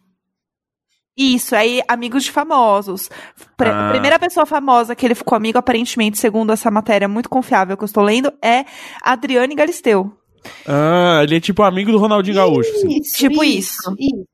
[1.16, 3.08] Isso, aí amigos de famosos.
[3.56, 3.88] Pre- Ah.
[3.88, 7.84] A primeira pessoa famosa que ele ficou amigo, aparentemente, segundo essa matéria muito confiável que
[7.84, 8.64] eu estou lendo, é
[9.02, 10.12] Adriane Galisteu.
[10.66, 12.70] Ah, ele é tipo amigo do Ronaldinho Gaúcho.
[12.70, 12.98] assim.
[12.98, 13.94] Isso, Tipo isso.
[13.98, 14.26] isso.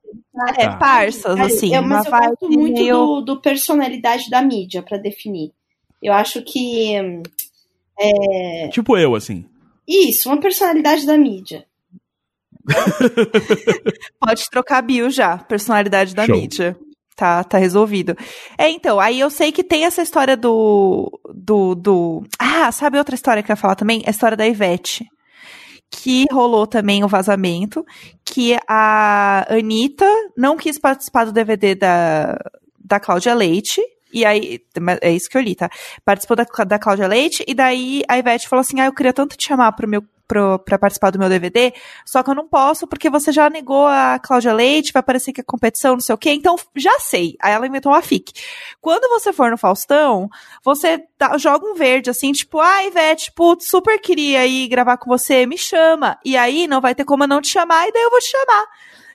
[0.57, 0.77] É, Tá.
[0.77, 1.71] parças, assim.
[1.81, 5.51] mas eu gosto muito meio- do, do personalidade da mídia pra definir.
[6.01, 6.99] Eu acho que.
[6.99, 7.21] hum,
[8.71, 9.45] Tipo eu, assim.
[9.87, 11.65] Isso, uma personalidade da mídia.
[14.19, 16.35] Pode trocar a bio já, personalidade da Show.
[16.35, 16.77] mídia.
[17.15, 18.15] Tá, tá resolvido.
[18.57, 22.23] É, então, aí eu sei que tem essa história do, do, do...
[22.39, 24.01] Ah, sabe outra história que eu ia falar também?
[24.07, 25.05] A história da Ivete.
[25.91, 27.85] Que rolou também o vazamento,
[28.25, 32.37] que a Anitta não quis participar do DVD da,
[32.79, 33.81] da Cláudia Leite,
[34.13, 34.59] e aí,
[35.01, 35.69] é isso que eu li, tá?
[36.05, 39.35] Participou da, da Cláudia Leite, e daí a Ivete falou assim, ah, eu queria tanto
[39.37, 41.73] te chamar pro meu, pro, pra participar do meu DVD,
[42.05, 45.41] só que eu não posso, porque você já negou a Cláudia Leite, vai parecer que
[45.41, 47.35] é competição, não sei o quê, então já sei.
[47.41, 48.31] Aí ela inventou uma FIC.
[48.79, 50.29] Quando você for no Faustão,
[50.63, 55.09] você dá- joga um verde, assim, tipo, ah, Ivete, putz, super queria ir gravar com
[55.09, 56.17] você, me chama.
[56.23, 58.31] E aí não vai ter como eu não te chamar, e daí eu vou te
[58.31, 58.65] chamar.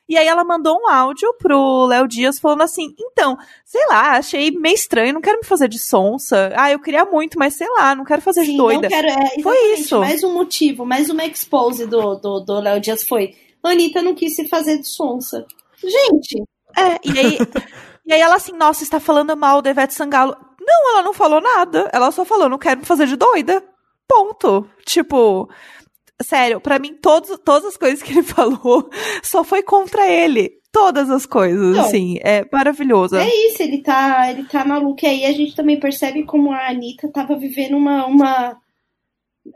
[0.09, 4.51] E aí ela mandou um áudio pro Léo Dias falando assim, então, sei lá, achei
[4.53, 6.53] meio estranho, não quero me fazer de sonsa.
[6.57, 8.83] Ah, eu queria muito, mas sei lá, não quero fazer de Sim, doida.
[8.83, 9.09] não quero.
[9.09, 9.99] É, Foi isso.
[9.99, 13.35] Mais um motivo, mais uma expose do do do Léo Dias foi.
[13.65, 15.45] Anitta não quis se fazer de sonsa.
[15.83, 16.41] Gente,
[16.77, 17.39] É, e aí,
[18.07, 20.37] e aí ela assim, nossa, está falando mal da Ivete Sangalo.
[20.61, 21.91] Não, ela não falou nada.
[21.93, 23.63] Ela só falou, não quero me fazer de doida.
[24.09, 24.69] Ponto.
[24.85, 25.49] Tipo,
[26.23, 28.89] sério, pra mim, todos, todas as coisas que ele falou
[29.23, 30.61] só foi contra ele.
[30.73, 31.85] Todas as coisas, Não.
[31.85, 32.19] assim.
[32.23, 33.17] É maravilhoso.
[33.17, 35.05] é isso, ele tá, ele tá maluco.
[35.05, 38.07] E aí a gente também percebe como a Anitta tava vivendo uma.
[38.07, 38.61] uma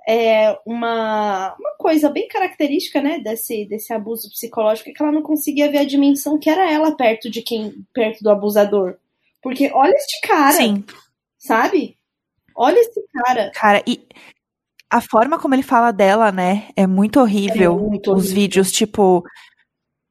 [0.09, 5.21] é, uma, uma coisa bem característica, né, desse, desse abuso psicológico, é que ela não
[5.21, 8.97] conseguia ver a dimensão que era ela perto de quem, perto do abusador.
[9.43, 10.85] Porque olha este cara, Sim.
[11.37, 11.97] sabe?
[12.55, 13.51] Olha esse cara.
[13.53, 14.01] Cara, e
[14.91, 17.77] a forma como ele fala dela, né, é muito horrível.
[17.77, 18.35] É muito Os horrível.
[18.35, 19.23] vídeos, tipo.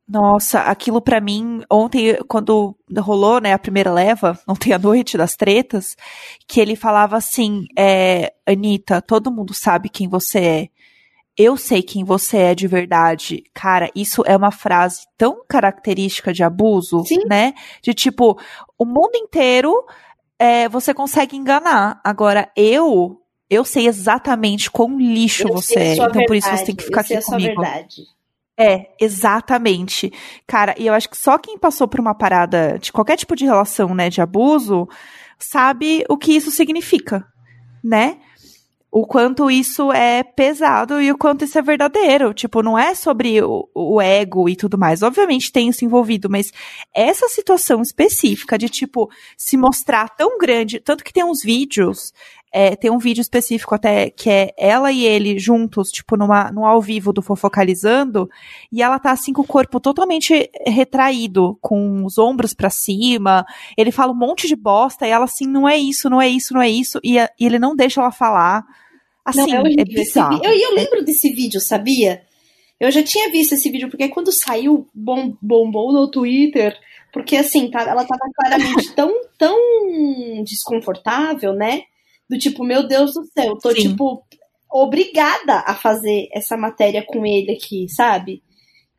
[0.07, 5.35] Nossa, aquilo pra mim, ontem, quando rolou, né, a primeira leva, ontem à noite das
[5.35, 5.95] tretas,
[6.47, 10.67] que ele falava assim, é, Anitta, todo mundo sabe quem você é.
[11.37, 13.43] Eu sei quem você é de verdade.
[13.53, 17.23] Cara, isso é uma frase tão característica de abuso, Sim.
[17.27, 17.53] né?
[17.81, 18.37] De tipo,
[18.77, 19.73] o mundo inteiro
[20.39, 22.01] é, você consegue enganar.
[22.03, 26.65] Agora, eu eu sei exatamente quão lixo Eu você é, então por isso você verdade,
[26.65, 27.61] tem que ficar aqui comigo.
[27.61, 28.03] verdade.
[28.59, 30.11] É, exatamente.
[30.45, 33.45] Cara, e eu acho que só quem passou por uma parada de qualquer tipo de
[33.45, 34.87] relação, né, de abuso,
[35.39, 37.25] sabe o que isso significa,
[37.81, 38.17] né?
[38.91, 42.33] O quanto isso é pesado e o quanto isso é verdadeiro.
[42.33, 45.03] Tipo, não é sobre o, o ego e tudo mais.
[45.03, 46.51] Obviamente tem isso envolvido, mas
[46.93, 49.07] essa situação específica de, tipo,
[49.37, 50.79] se mostrar tão grande.
[50.79, 52.11] Tanto que tem uns vídeos
[52.51, 56.65] é, tem um vídeo específico até que é ela e ele juntos, tipo, numa, num
[56.65, 58.29] ao vivo do Fofocalizando,
[58.71, 63.45] e ela tá assim com o corpo totalmente retraído, com os ombros pra cima.
[63.77, 66.53] Ele fala um monte de bosta e ela assim, não é isso, não é isso,
[66.53, 68.65] não é isso, e, a- e ele não deixa ela falar.
[69.23, 70.41] Assim, Não, é, bizarro.
[70.43, 72.23] Eu, eu lembro desse vídeo, sabia?
[72.79, 76.75] Eu já tinha visto esse vídeo, porque quando saiu, bom, bombou no Twitter.
[77.11, 79.57] Porque assim, tá- ela tava claramente tão, tão
[80.43, 81.83] desconfortável, né?
[82.29, 83.89] Do tipo, meu Deus do céu, tô Sim.
[83.89, 84.23] tipo
[84.69, 88.43] obrigada a fazer essa matéria com ele aqui, sabe?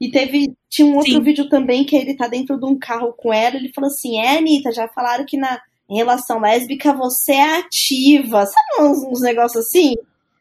[0.00, 0.54] E teve.
[0.68, 1.22] Tinha um outro Sim.
[1.22, 3.56] vídeo também que ele tá dentro de um carro com ela.
[3.56, 8.46] Ele falou assim: É, Anitta, já falaram que na relação lésbica você é ativa.
[8.46, 9.94] Sabe uns, uns negócios assim?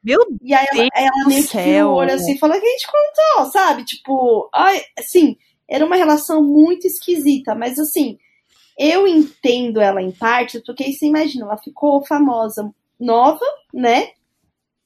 [0.04, 2.00] Meu E aí ela, Deus ela meio que céu.
[2.00, 3.84] assim e falou: Quem te contou, sabe?
[3.84, 5.36] Tipo, ai, assim,
[5.68, 8.18] era uma relação muito esquisita, mas assim,
[8.78, 14.10] eu entendo ela em parte, porque você imagina, ela ficou famosa nova, né?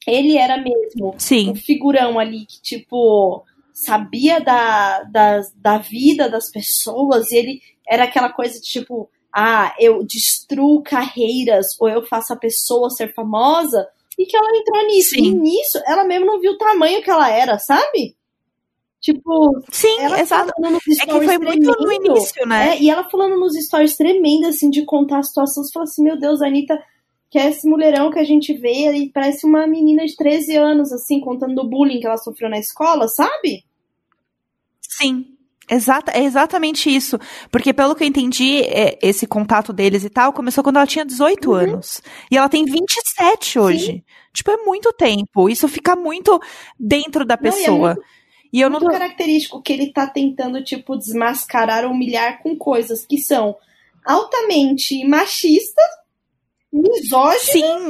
[0.07, 1.51] Ele era mesmo Sim.
[1.51, 8.03] um figurão ali que, tipo, sabia da, da, da vida das pessoas, e ele era
[8.03, 13.87] aquela coisa de tipo, ah, eu destruo carreiras ou eu faço a pessoa ser famosa,
[14.17, 15.15] e que ela entrou nisso.
[15.15, 15.23] Sim.
[15.23, 18.15] E nisso, ela mesmo não viu o tamanho que ela era, sabe?
[19.01, 20.51] Tipo, Sim, ela exato.
[20.55, 22.05] falando nos É que foi muito no tremendo.
[22.17, 22.69] início, né?
[22.77, 25.63] É, e ela falando nos stories tremendo, assim, de contar a situação.
[25.63, 26.81] Você fala assim, meu Deus, a Anitta,
[27.33, 30.91] que é esse mulherão que a gente vê, e parece uma menina de 13 anos,
[30.93, 33.65] assim, contando do bullying que ela sofreu na escola, sabe?
[34.87, 35.25] Sim.
[35.67, 37.17] Exata, é exatamente isso.
[37.49, 41.03] Porque, pelo que eu entendi, é, esse contato deles e tal começou quando ela tinha
[41.03, 41.55] 18 Uhum.
[41.55, 42.03] anos.
[42.29, 44.03] E ela tem 27 hoje.
[44.31, 45.49] Tipo, é muito tempo.
[45.49, 46.39] Isso fica muito
[46.79, 47.97] dentro da Não, e é pessoa.
[48.53, 48.99] e eu não Muito tô.
[48.99, 53.55] característico que ele tá tentando, tipo, desmascarar, humilhar com coisas que são
[54.05, 55.83] altamente machistas,
[56.73, 57.43] misóginas,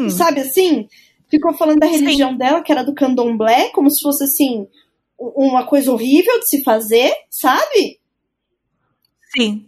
[0.04, 0.10] Sim.
[0.10, 0.88] sabe assim?
[1.30, 2.00] Ficou falando da Sim.
[2.00, 4.67] religião dela, que era do candomblé, como se fosse, assim,
[5.17, 8.00] uma coisa horrível de se fazer, sabe?
[9.36, 9.65] Sim.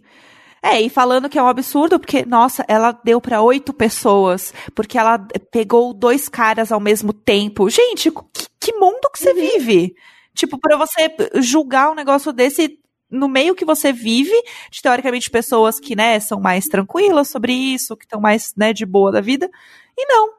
[0.62, 4.98] É, e falando que é um absurdo, porque, nossa, ela deu pra oito pessoas, porque
[4.98, 5.18] ela
[5.50, 7.70] pegou dois caras ao mesmo tempo.
[7.70, 9.36] Gente, que, que mundo que você Uhum.
[9.36, 9.94] vive?
[10.34, 12.78] Tipo, pra você julgar um negócio desse
[13.16, 14.34] no meio que você vive,
[14.70, 18.86] de teoricamente pessoas que, né, são mais tranquilas sobre isso, que estão mais, né, de
[18.86, 19.50] boa da vida.
[19.96, 20.30] E não.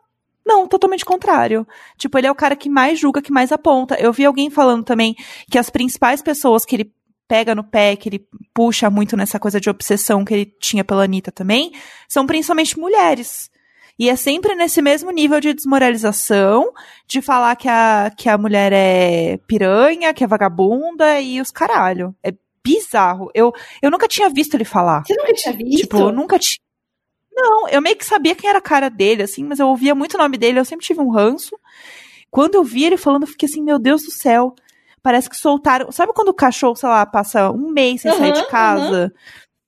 [0.46, 1.68] Não, totalmente contrário.
[1.98, 3.96] Tipo, ele é o cara que mais julga, que mais aponta.
[3.96, 5.14] Eu vi alguém falando também
[5.52, 6.94] que as principais pessoas que ele
[7.28, 11.04] pega no pé, que ele puxa muito nessa coisa de obsessão que ele tinha pela
[11.04, 11.74] Anitta também,
[12.08, 13.52] são principalmente mulheres.
[14.00, 16.72] E é sempre nesse mesmo nível de desmoralização,
[17.08, 22.16] de falar que a, que a mulher é piranha, que é vagabunda e os caralho.
[22.24, 22.32] É
[22.76, 23.30] bizarro.
[23.34, 25.04] Eu, eu nunca tinha visto ele falar.
[25.06, 25.80] Você nunca tinha visto?
[25.82, 26.60] Tipo, eu nunca tinha.
[27.34, 30.16] Não, eu meio que sabia quem era a cara dele, assim, mas eu ouvia muito
[30.16, 31.58] o nome dele, eu sempre tive um ranço.
[32.32, 34.56] Quando eu vi ele falando, eu fiquei assim, meu Deus do céu.
[35.04, 35.92] Parece que soltaram.
[35.92, 39.14] Sabe quando o cachorro, sei lá, passa um mês sem sair Aham, de casa?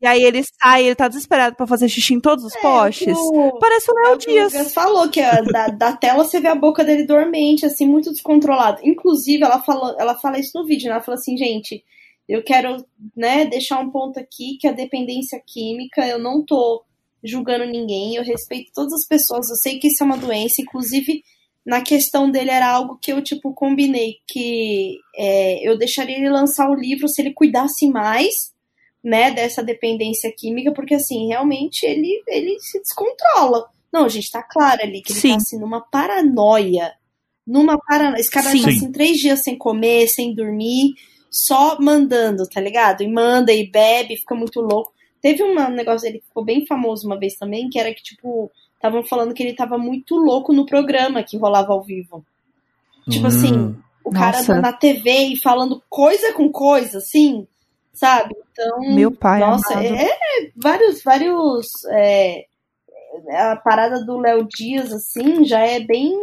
[0.01, 3.15] E aí ele sai, ele tá desesperado pra fazer xixi em todos os postes?
[3.17, 4.73] o- Parece o É Léo que o Dias.
[4.73, 8.79] falou que a- da, da tela você vê a boca dele dormente, assim, muito descontrolado.
[8.83, 10.93] Inclusive, ela falou, ela fala isso no vídeo, né?
[10.93, 11.83] Ela fala assim, gente,
[12.29, 12.85] eu quero,
[13.17, 16.83] né, deixar um ponto aqui que a dependência química, eu não tô
[17.23, 21.23] julgando ninguém, eu respeito todas as pessoas, eu sei que isso é uma doença, inclusive
[21.65, 26.69] na questão dele era algo que eu, tipo, combinei, que é, eu deixaria ele lançar
[26.69, 28.53] o livro se ele cuidasse mais,
[29.03, 33.69] né, dessa dependência química, porque assim, realmente ele, ele se descontrola.
[33.91, 35.29] Não, gente, tá claro ali que ele Sim.
[35.29, 36.93] tá assim numa paranoia.
[37.45, 38.19] Numa paranoia.
[38.19, 38.61] Esse cara Sim.
[38.61, 40.93] tá assim três dias sem comer, sem dormir,
[41.29, 43.01] só mandando, tá ligado?
[43.01, 44.91] E manda e bebe, fica muito louco.
[45.21, 48.51] Teve um negócio dele que ficou bem famoso uma vez também, que era que, tipo,
[48.75, 52.25] estavam falando que ele tava muito louco no programa que rolava ao vivo.
[53.09, 53.27] Tipo Hum.
[53.27, 54.61] assim, o cara Nossa.
[54.61, 57.45] na TV e falando coisa com coisa, assim,
[57.93, 58.35] sabe?
[58.51, 59.39] Então, Meu pai.
[59.39, 59.95] nossa, amado.
[59.95, 60.09] é
[60.55, 61.67] vários, vários.
[61.91, 62.45] é,
[63.31, 66.13] a parada do Léo Dias, assim, já é bem.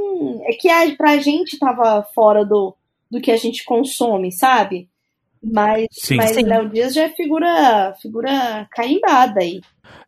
[0.44, 2.74] É que a, pra gente tava fora do,
[3.10, 4.88] do que a gente consome, sabe?
[5.42, 6.16] Mas, Sim.
[6.16, 6.42] mas Sim.
[6.42, 9.60] Léo Dias já é figura, figura carimbada aí.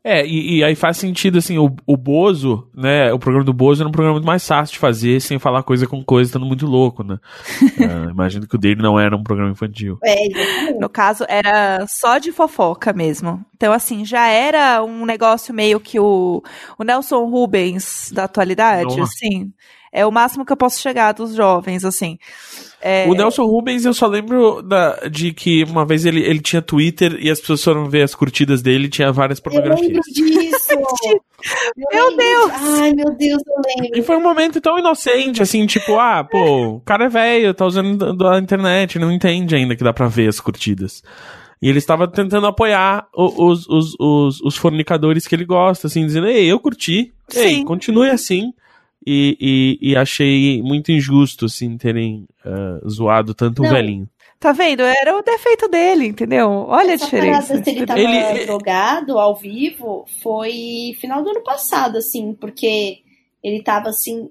[0.03, 3.13] É, e, e aí faz sentido, assim, o, o Bozo, né?
[3.13, 5.87] O programa do Bozo era um programa muito mais fácil de fazer, sem falar coisa
[5.87, 7.19] com coisa, estando muito louco, né?
[7.79, 9.99] Ah, imagino que o dele não era um programa infantil.
[10.05, 10.73] É.
[10.79, 13.45] No caso, era só de fofoca mesmo.
[13.55, 16.43] Então, assim, já era um negócio meio que o,
[16.79, 19.03] o Nelson Rubens da atualidade, Nossa.
[19.03, 19.53] assim.
[19.93, 22.19] É o máximo que eu posso chegar dos jovens, assim.
[22.81, 26.63] É, O Nelson Rubens, eu só lembro da, de que uma vez ele, ele tinha
[26.63, 30.05] Twitter e as pessoas foram ver as curtidas dele e tinha várias Eu lembro pornografias.
[30.15, 30.69] disso.
[31.93, 32.51] Eu Meu Deus!
[32.81, 33.99] Ai, meu Deus, eu lembro.
[33.99, 37.65] E foi um momento tão inocente, assim, tipo, ah, pô, o cara é velho, tá
[37.65, 41.03] usando da da internet, não entende ainda que dá pra ver as curtidas.
[41.63, 46.27] E ele estava tentando apoiar os, os, os, os fornicadores que ele gosta, assim, dizendo,
[46.27, 47.65] ei, eu curti, ei, Sim.
[47.65, 48.53] continue assim.
[49.07, 53.71] E, e, e achei muito injusto, assim, terem ah, zoado tanto o Não.
[53.73, 54.09] velhinho.
[54.41, 54.83] Tá vendo?
[54.83, 56.49] Era o defeito dele, entendeu?
[56.69, 57.49] Olha a Essa diferença.
[57.49, 62.99] parada se ele tava Ele- drogado ao vivo foi final do ano passado, assim, porque
[63.43, 64.31] ele tava assim,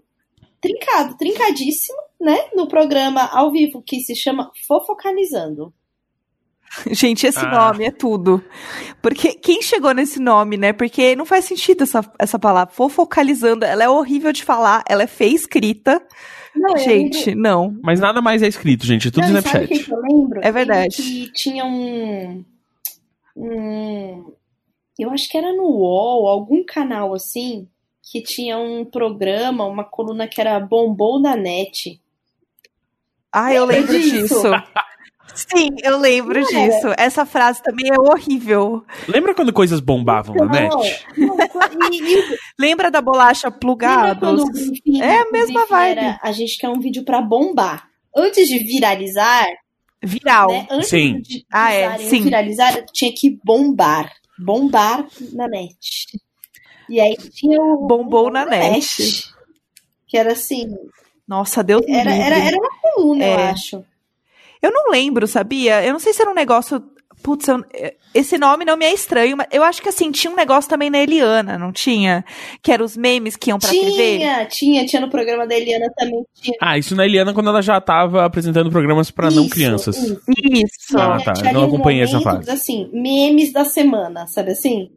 [0.61, 2.37] trincado, trincadíssimo, né?
[2.55, 5.73] No programa ao vivo que se chama Fofocalizando.
[6.91, 7.71] Gente, esse Ah.
[7.71, 8.43] nome é tudo.
[9.01, 10.73] Porque quem chegou nesse nome, né?
[10.73, 12.73] Porque não faz sentido essa, essa palavra.
[12.73, 16.01] Fofocalizando, ela é horrível de falar, ela é feia escrita.
[16.55, 17.77] Não, eu Gente, não.
[17.83, 19.85] Mas nada mais é escrito, gente, é tudo Não, e sabe Snapchat.
[19.85, 20.39] que eu lembro?
[20.43, 20.95] É verdade.
[20.97, 22.43] Que tinha um,
[23.35, 24.33] um.
[24.99, 27.67] Eu acho que era no UOL, algum canal assim,
[28.01, 32.01] que tinha um programa, uma coluna que era Bombou na Net.
[33.31, 34.41] Ah, eu lembro disso?
[35.35, 36.69] Sim, eu lembro Não era?
[36.73, 36.87] disso.
[36.97, 38.83] Essa frase também é horrível.
[39.07, 41.05] Lembra quando coisas bombavam na net?
[42.59, 45.97] Lembra da bolacha briefing, É a mesma vibe.
[45.99, 47.87] era, a gente quer um vídeo pra bombar.
[48.15, 49.45] Antes de viralizar,
[50.01, 50.47] Viral.
[50.49, 50.67] né?
[50.71, 51.19] Antes Sim.
[51.21, 52.23] de Ah, é, sim.
[52.23, 54.11] viralizar, tinha que bombar.
[54.39, 55.77] Bombar na net.
[56.89, 59.23] E aí tinha o Bombou na net.
[60.07, 60.73] Que era assim,
[61.27, 63.49] Nossa, Deus me era, era, era uma coluna, eu É.
[63.49, 63.83] acho.
[64.61, 65.83] Eu não lembro, sabia?
[65.85, 66.81] Eu não sei se era um negócio.
[67.23, 67.63] Putz, eu-
[68.13, 70.89] esse nome não me é estranho, mas eu acho que assim, tinha um negócio também
[70.89, 72.23] na Eliana, não tinha?
[72.61, 74.17] Que eram os memes que iam pra TV.
[74.19, 76.23] Tinha, tinha, tinha no programa da Eliana também.
[76.35, 76.55] Tinha.
[76.61, 79.97] Ah, isso na Eliana quando ela já tava apresentando programas pra não crianças.
[79.97, 80.21] isso.
[80.29, 80.97] Isso.
[80.97, 82.49] Ah, Tinha- tá, tinha eu não acompanhei essa fase.
[82.51, 84.91] assim, memes da semana, sabe assim?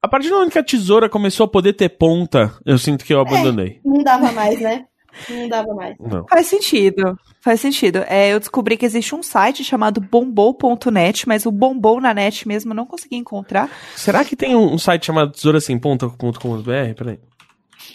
[0.00, 3.12] A partir do momento que a tesoura começou a poder ter ponta, eu sinto que
[3.12, 3.80] eu abandonei.
[3.84, 4.84] Não dava mais, né?
[5.28, 5.96] Não dava mais.
[5.98, 6.26] Não.
[6.28, 7.18] Faz sentido.
[7.40, 8.04] Faz sentido.
[8.06, 12.72] É, eu descobri que existe um site chamado bombou.net, mas o bombou na net mesmo
[12.72, 13.70] eu não consegui encontrar.
[13.96, 16.94] Será que tem um um site chamado tesourasemponta.com.br?
[16.96, 17.18] Peraí.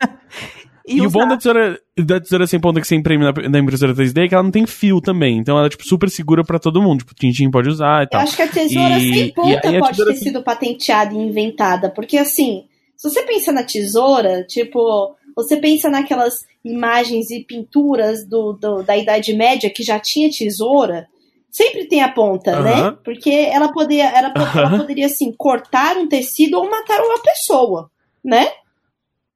[0.87, 1.18] E, o usar.
[1.18, 4.29] bom da tesoura, da tesoura sem ponta que você imprime na, na impressora 3D é
[4.29, 5.38] que ela não tem fio também.
[5.38, 6.98] Então ela é, tipo, super segura pra todo mundo.
[6.98, 8.20] Tipo, o Tintin pode usar e Eu tal.
[8.20, 11.14] acho que a tesoura E- sem e ponta a pode tesoura ter sem- sido patenteada
[11.14, 11.88] e inventada.
[11.88, 12.64] Porque, assim,
[12.98, 18.97] se você pensa na tesoura, tipo, você pensa naquelas imagens e pinturas do, do- da
[18.97, 21.07] Idade Média que já tinha tesoura,
[21.51, 22.97] sempre tem a ponta, né?
[23.05, 27.90] Porque ela, poderia, ela, ela poderia, assim, cortar um tecido ou matar uma pessoa,
[28.25, 28.49] né?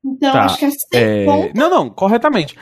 [0.05, 2.57] Então, Tá, acho que a sem É, ponta Não, não, corretamente.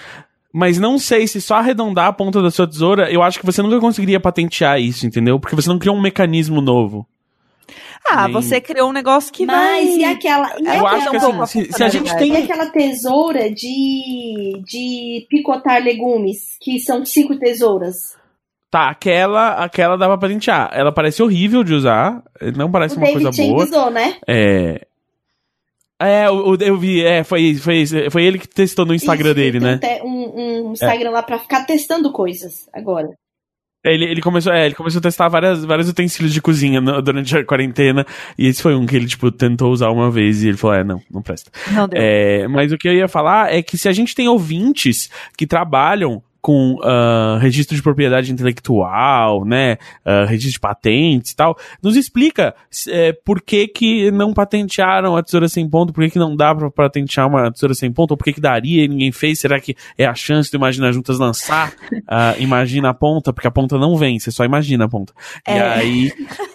[0.53, 3.61] Mas não sei se só arredondar a ponta da sua tesoura, eu acho que você
[3.61, 5.39] nunca conseguiria patentear isso, entendeu?
[5.39, 7.07] Porque você não criou um mecanismo novo.
[8.09, 9.85] Ah, Nem- você criou um negócio que Mas vai...
[9.97, 10.49] e aquela.
[10.61, 12.25] E É, Eu aquela, acho que assim, se, se a gente funcionalidade.
[12.25, 12.45] e tem.
[12.45, 18.17] aquela tesoura de, de picotar legumes, que são cinco tesouras.
[18.71, 20.71] Tá, aquela, aquela dá pra patentear.
[20.73, 22.23] Ela parece horrível de usar,
[22.57, 23.65] não parece o uma David coisa Chang boa.
[23.65, 24.17] usou, né?
[24.29, 24.87] É.
[25.99, 29.35] É, o- o- eu vi, é, foi, foi, foi ele que testou no Instagram Isso,
[29.35, 29.79] dele, ele né?
[29.79, 33.09] tem Um, um Instagram lá pra ficar testando coisas agora.
[33.93, 37.37] Ele, ele, começou, é, ele começou a testar várias, vários utensílios de cozinha no- durante
[37.37, 38.05] a quarentena.
[38.39, 40.85] E esse foi um que ele, tipo, tentou usar uma vez e ele falou: é,
[40.85, 41.51] não, não presta.
[41.73, 42.01] Não deu.
[42.01, 45.47] É, mas o que eu ia falar é que se a gente tem ouvintes que
[45.47, 51.97] trabalham com ah, registro de propriedade intelectual, né, ah, registro de patentes e tal, nos
[51.97, 52.55] explica
[52.87, 56.55] eh, por que que não patentearam a tesoura sem ponto, por que que não dá
[56.55, 59.59] pra patentear uma tesoura sem ponto, ou por que que daria e ninguém fez, será
[59.59, 61.73] que é a chance do Imagina Juntas lançar
[62.07, 65.13] ah, Imagina a ponta, porque a ponta não vem, você só imagina a ponta.
[65.49, 65.61] E É.
[65.61, 66.13] aí,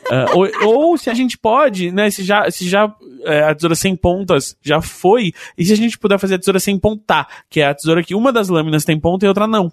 [0.10, 3.76] ah, ou, ou se a gente pode, né, se já, se já é, a tesoura
[3.76, 7.60] sem pontas já foi, e se a gente puder fazer a tesoura sem pontar, que
[7.60, 9.70] é a tesoura que uma das lâminas tem ponta e outra não.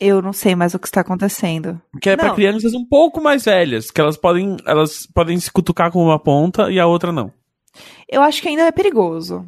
[0.00, 1.80] Eu não sei mais o que está acontecendo.
[2.00, 2.34] Que é pra Não.
[2.34, 6.70] crianças um pouco mais velhas, que elas podem, elas podem se cutucar com uma ponta
[6.70, 7.32] e a outra não.
[8.08, 9.46] Eu acho que ainda é perigoso.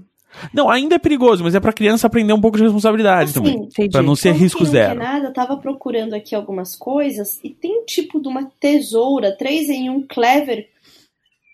[0.52, 3.54] Não, ainda é perigoso, mas é pra criança aprender um pouco de responsabilidade Assim, também.
[3.56, 3.90] Entendi.
[3.90, 5.00] Pra não ser Como risco não zero.
[5.00, 9.34] quer nada, eu tava procurando aqui algumas coisas e tem um tipo de uma tesoura
[9.36, 10.68] 3 em 1 clever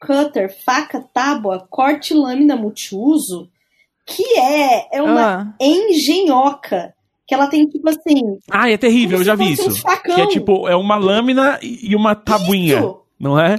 [0.05, 3.49] cutter, faca, tábua, corte lâmina multiuso,
[4.05, 6.93] que é, é uma Ah, engenhoca.
[7.33, 8.39] Que ela tem tipo assim.
[8.51, 9.71] Ah, é terrível, eu já vi isso.
[9.71, 10.03] Um.
[10.03, 13.01] Que é tipo, é uma lâmina e uma tabuinha, Isso!
[13.19, 13.57] não é?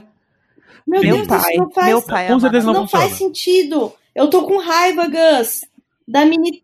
[0.86, 3.06] Meu, meu Deus, pai, isso não faz, meu pai Com certeza não não funciona.
[3.06, 3.92] faz sentido.
[4.14, 5.62] Eu tô com raiva, Gus.
[6.08, 6.62] Da mini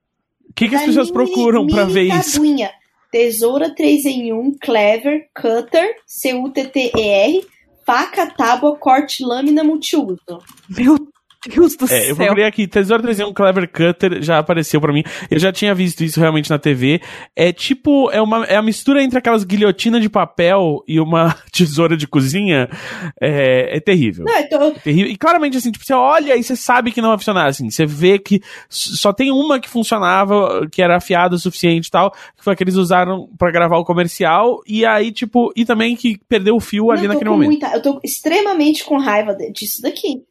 [0.47, 2.34] O que, que as pessoas mini- procuram pra mini ver isso?
[2.34, 2.70] tabuinha.
[3.12, 7.43] Tesoura 3 em 1, clever, cutter, C-U-T-T-E-R,
[7.88, 10.20] faca, tábua, corte, lâmina multiuso.
[10.70, 10.95] Meu
[11.47, 12.15] Deus do É, eu céu.
[12.17, 15.03] procurei aqui, Tesouro 3 Clever Cutter já apareceu pra mim.
[15.31, 16.99] Eu já tinha visto isso realmente na TV.
[17.35, 21.95] É tipo, é uma é a mistura entre aquelas guilhotinas de papel e uma tesoura
[21.95, 22.67] de cozinha.
[23.21, 24.25] É, é terrível.
[24.25, 25.11] Não, eu tô, É terrível.
[25.11, 27.69] E claramente, assim, tipo, você olha e você sabe que não vai funcionar, assim.
[27.69, 32.11] Você vê que só tem uma que funcionava, que era afiada o suficiente e tal,
[32.11, 34.59] que foi a que eles usaram pra gravar o comercial.
[34.67, 37.49] E aí, tipo, e também que perdeu o fio ali não, eu tô naquele momento.
[37.49, 40.21] muita, eu tô extremamente com raiva disso daqui.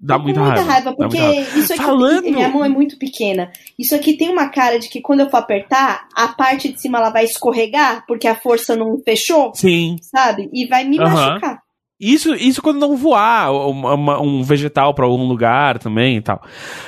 [0.00, 0.80] Dá com muita, raiva.
[0.82, 1.58] dá porque muita raiva.
[1.58, 3.50] isso aqui, Falando- minha mão é muito pequena.
[3.78, 6.98] Isso aqui tem uma cara de que quando eu for apertar, a parte de cima
[6.98, 9.96] ela vai escorregar, porque a força não fechou, Sim.
[10.00, 10.48] sabe?
[10.52, 11.60] E vai me machucar.
[11.98, 16.42] Isso, isso quando não voar uma- uma- um vegetal pra algum lugar também e tal.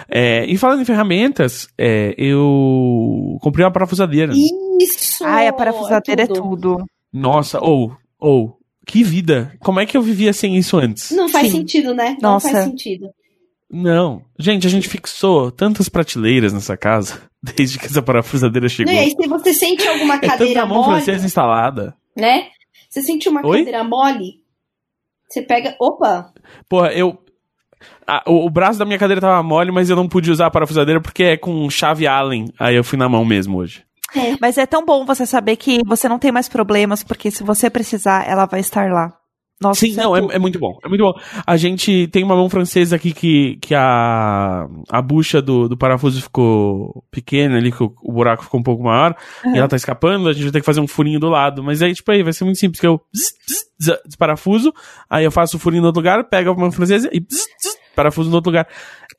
[0.06, 4.32] É, e falando em ferramentas, é, eu comprei uma parafusadeira.
[4.80, 5.24] Isso!
[5.24, 6.84] Ai, a parafusadeira é tudo.
[7.10, 8.57] Nossa, ou, ou,
[8.88, 9.52] que vida.
[9.60, 11.10] Como é que eu vivia sem isso antes?
[11.12, 11.58] Não faz Sim.
[11.58, 12.16] sentido, né?
[12.22, 12.50] Não Nossa.
[12.50, 13.10] faz sentido.
[13.70, 14.22] Não.
[14.38, 18.92] Gente, a gente fixou tantas prateleiras nessa casa desde que essa parafusadeira chegou.
[18.92, 21.94] Não, e aí, se você sente alguma É cadeira tanta mão mole, francesa instalada.
[22.16, 22.48] né?
[22.88, 23.58] Você sente uma Oi?
[23.58, 24.40] cadeira mole,
[25.28, 25.76] você pega.
[25.78, 26.32] Opa!
[26.66, 27.18] Porra, eu.
[28.06, 30.50] a- o, o braço da minha cadeira tava mole, mas eu não pude usar a
[30.50, 32.46] parafusadeira porque é com chave Allen.
[32.58, 33.84] Aí eu fui na mão mesmo hoje.
[34.40, 37.68] Mas é tão bom você saber que você não tem mais problemas, porque se você
[37.68, 39.12] precisar, ela vai estar lá.
[39.60, 40.78] Nossa, Sim, isso não, é, é muito bom.
[40.84, 41.12] É muito bom.
[41.44, 46.22] A gente tem uma mão francesa aqui que, que a, a bucha do, do parafuso
[46.22, 50.28] ficou pequena ali, que o, o buraco ficou um pouco maior, e ela tá escapando,
[50.28, 51.62] a gente vai ter que fazer um furinho do lado.
[51.62, 53.00] Mas aí, tipo, aí vai ser muito simples, que eu
[54.06, 54.72] desparafuso,
[55.10, 57.20] aí eu faço o furinho no outro lugar, pego a mão francesa e
[57.96, 58.68] parafuso no outro lugar.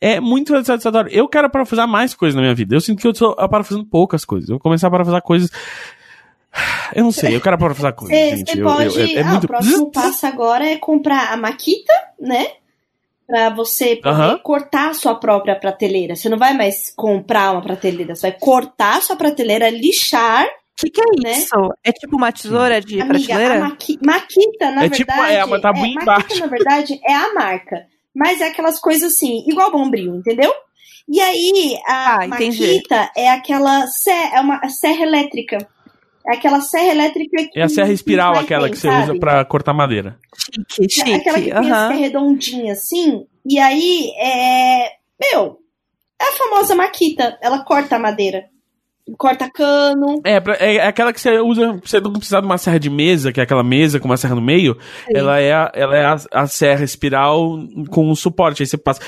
[0.02, 1.12] É muito satisfatório.
[1.12, 2.74] Eu quero parafusar mais coisas na minha vida.
[2.76, 4.50] Eu sinto que eu tô parafusando poucas coisas.
[4.50, 5.50] Eu vou começar a parafusar coisas.
[6.95, 8.52] Eu não sei, eu quero parafusar coisas, Você gente.
[8.54, 8.97] você Eu- pode.
[9.00, 9.43] eu- é, é ah, muito.
[9.43, 12.47] o próximo passo agora é comprar a maquita, né?
[13.28, 14.39] Pra você poder Aham.
[14.39, 16.16] cortar a sua própria prateleira.
[16.16, 20.45] Você não vai mais comprar uma prateleira, você vai cortar a sua prateleira, lixar.
[20.45, 21.32] O que, que é né?
[21.34, 21.54] isso?
[21.84, 23.60] É tipo uma tesoura de Amiga, a prateleira?
[23.60, 25.36] maqui- maquita, na É tipo, verdade.
[25.36, 26.02] é uma tabuinha maquita,
[26.34, 26.39] embaixo.
[26.39, 27.86] na verdade, é a marca.
[28.16, 30.51] Mas é aquelas coisas assim, igual bombril, entendeu?
[31.07, 35.57] E aí, a Ah, maquita é aquela serra, é uma serra elétrica.
[36.28, 37.60] É aquela serra elétrica que.
[37.60, 39.03] É a serra espiral, que aquela tem, que você sabe?
[39.03, 40.20] usa pra cortar madeira.
[40.70, 41.12] Chique, chique.
[41.12, 43.26] É Aquela que é redondinha assim.
[43.45, 44.91] E aí, é.
[45.20, 45.60] Meu,
[46.22, 47.38] é a famosa maquita.
[47.41, 48.45] Ela corta a madeira.
[49.18, 50.22] Corta cano.
[50.24, 52.80] É, pra- é, é aquela que você usa, pra você não precisar de uma serra
[52.80, 54.78] de mesa, que é aquela mesa com uma serra no meio.
[55.07, 55.18] Sim.
[55.18, 57.57] Ela é, a, ela é a, a serra espiral
[57.89, 58.64] com um suporte.
[58.64, 59.01] Aí você passa.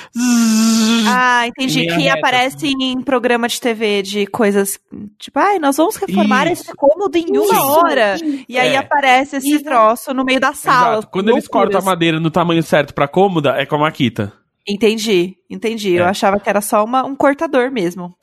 [1.08, 1.86] Ah, entendi.
[1.88, 2.18] Que reta.
[2.20, 4.80] aparece em programa de TV de coisas
[5.18, 6.64] tipo, ai, nós vamos reformar Isso.
[6.64, 8.16] esse cômodo em uma Isso, hora.
[8.16, 8.46] isso.
[8.48, 8.78] E aí É.
[8.78, 9.64] aparece esse Exato.
[9.66, 10.94] troço no meio da sala.
[11.00, 11.08] Exato.
[11.12, 11.72] Quando eles Loucuras.
[11.74, 14.32] cortam a madeira no tamanho certo pra cômoda, é com a maquita.
[14.68, 15.94] Entendi, entendi.
[15.94, 16.10] Eu É.
[16.10, 18.14] achava que era só uma, um cortador mesmo.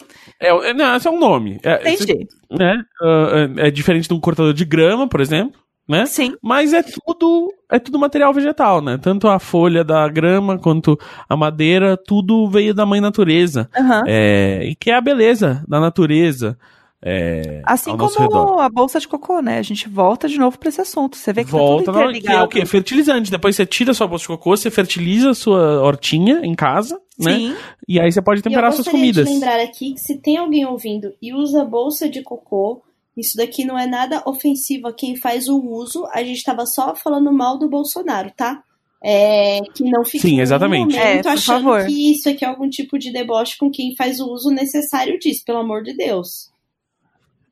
[0.41, 1.59] É, é- não, esse é um nome.
[1.64, 2.26] É, esse- Entendi.
[2.51, 2.80] né?
[3.03, 6.07] Ah, é, é diferente de um cortador de grama, por exemplo, né?
[6.07, 6.34] Sim.
[6.43, 8.99] Mas é tudo, é tudo material vegetal, né?
[8.99, 10.97] Tanto a folha da grama quanto
[11.28, 13.68] a madeira, tudo veio da mãe natureza.
[13.76, 14.03] Aham.
[14.07, 16.57] É, e que é a beleza da natureza.
[17.01, 18.61] É, Assim ao como redor.
[18.61, 19.59] a bolsa de cocô, né?
[19.59, 21.16] A gente volta de novo pra esse assunto.
[21.16, 22.66] Você vê que Volta tá tudo que é o quê?
[22.66, 23.30] Fertilizante.
[23.30, 27.01] Depois você tira a sua bolsa de cocô, você fertiliza a sua hortinha em casa,
[27.18, 27.36] né?
[27.36, 27.57] Sim.
[27.86, 29.26] E aí você pode eu temperar suas gostaria comidas.
[29.26, 32.82] de lembrar aqui que se tem alguém ouvindo e usa bolsa de cocô,
[33.16, 36.05] Isso daqui não é nada ofensivo a quem faz o uso.
[36.12, 38.62] A gente estava só falando mal do Bolsonaro, tá?
[39.03, 40.96] É, que não fique Sim, exatamente.
[40.96, 41.86] momento É, por achando favor.
[41.86, 45.42] que isso aqui é algum tipo de deboche com quem faz o uso necessário disso,
[45.46, 46.51] pelo amor de Deus.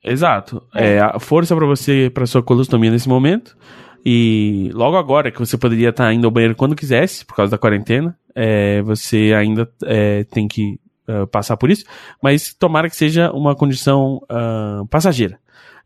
[0.02, 0.62] Exato.
[0.74, 3.56] É, a força pra você, pra sua colostomia nesse momento.
[4.04, 7.58] E logo agora, que você poderia estar indo ao banheiro quando quisesse, por causa da
[7.58, 10.78] quarentena, é, você ainda é, tem que
[11.08, 11.84] ah, passar por isso.
[12.22, 15.38] Mas tomara que seja uma condição ah, passageira.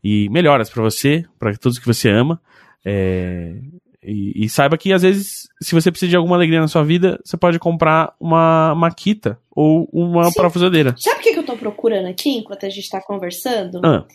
[0.03, 2.39] E melhoras pra você, pra todos que você ama.
[2.83, 3.55] É,
[4.03, 7.19] e, e saiba que às vezes, se você precisa de alguma alegria na sua vida,
[7.23, 10.33] você pode comprar uma maquita ou uma Sim.
[10.33, 10.95] parafusadeira.
[10.97, 13.79] Sabe o que procurando aqui enquanto a gente tá conversando?
[13.85, 14.05] Ah,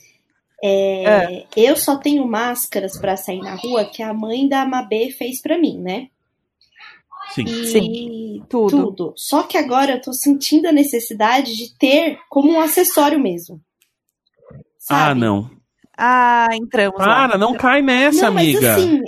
[0.63, 5.41] É, Eu só tenho máscaras pra sair na rua que a mãe da Mabê fez
[5.41, 6.09] pra mim, né?
[7.31, 7.45] sim.
[7.47, 8.87] E Sim, tudo.
[8.87, 9.13] tudo.
[9.17, 13.61] Só que agora eu tô sentindo a necessidade de ter como um acessório mesmo.
[14.89, 15.21] Ah, Sabe?
[15.21, 15.51] não.
[15.97, 17.07] Ah, entramos lá.
[17.29, 18.75] Para, não cai nessa, Não, mas amiga.
[18.75, 19.03] assim,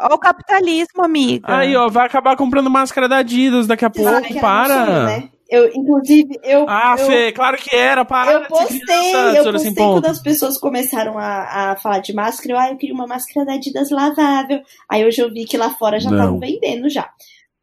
[0.00, 1.58] Olha o capitalismo, amiga.
[1.58, 4.84] Aí, ó, vai acabar comprando máscara da Adidas daqui a pouco, para.
[4.86, 5.30] sonho, né?
[5.52, 9.74] Eu, inclusive, eu, Ah, eu, Fê, claro que era, para eu postei, criança, eu postei
[9.74, 12.54] quando as pessoas começaram a, a falar de máscara.
[12.54, 14.62] Eu, ah, eu queria uma máscara da Adidas lavável.
[14.90, 17.10] Aí hoje eu vi que lá fora já estavam vendendo já.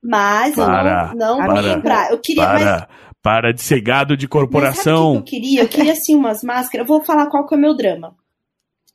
[0.04, 2.12] Mas Para, eu não, não para, vou comprar.
[2.12, 2.90] Eu queria, mas Para,
[3.24, 5.12] para de ser gado de Mas sabe o corporação.
[5.14, 5.62] que eu queria?
[5.64, 6.88] Eu queria, assim, umas máscaras.
[6.88, 8.16] Eu vou falar qual que é o meu drama.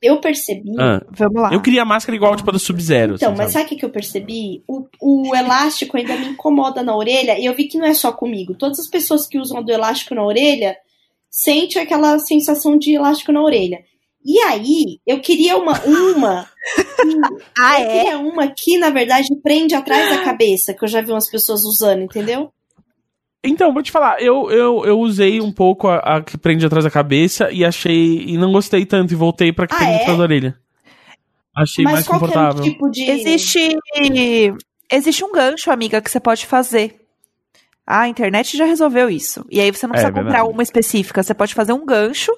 [0.01, 0.71] Eu percebi.
[0.79, 1.53] Ah, Vamos lá.
[1.53, 3.15] eu queria máscara igual, tipo, a do Sub-Zero.
[3.15, 3.53] Então, assim, mas sabe?
[3.53, 4.63] sabe o que, que eu percebi?
[4.67, 7.39] O, o elástico ainda me incomoda na orelha.
[7.39, 8.55] E eu vi que não é só comigo.
[8.55, 10.75] Todas as pessoas que usam do elástico na orelha
[11.29, 13.79] sentem aquela sensação de elástico na orelha.
[14.23, 15.73] E aí, eu queria uma.
[15.85, 16.49] uma
[16.95, 17.97] que- Ah, eu é?
[18.03, 21.61] queria uma que, na verdade, prende atrás da cabeça, que eu já vi umas pessoas
[21.63, 22.51] usando, entendeu?
[23.45, 26.83] Então, vou te falar, eu, eu, eu usei um pouco a, a que prende atrás
[26.83, 28.23] da cabeça e achei.
[28.27, 30.01] E não gostei tanto e voltei pra que Ah, prende é?
[30.01, 30.55] atrás da orelha.
[31.55, 32.63] Achei Mas mais é confortável.
[32.63, 33.03] tipo de.
[33.09, 33.77] Existe.
[34.91, 37.01] Existe um gancho, amiga, que você pode fazer.
[37.87, 39.45] A internet já resolveu isso.
[39.49, 40.35] E aí você não É, precisa verdade.
[40.37, 41.21] comprar uma específica.
[41.21, 42.31] Você pode fazer um gancho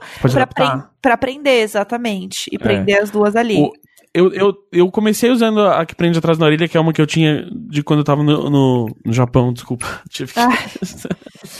[1.01, 2.49] pra prender, exatamente.
[2.51, 3.61] E prender as duas ali.
[3.61, 3.71] O-
[4.17, 6.99] eu, eu, eu comecei usando a que prende atrás da orelha, que é uma que
[6.99, 9.85] eu tinha de quando eu tava no, no, no Japão, desculpa.
[10.09, 10.39] Tive que...
[10.39, 10.49] Ah.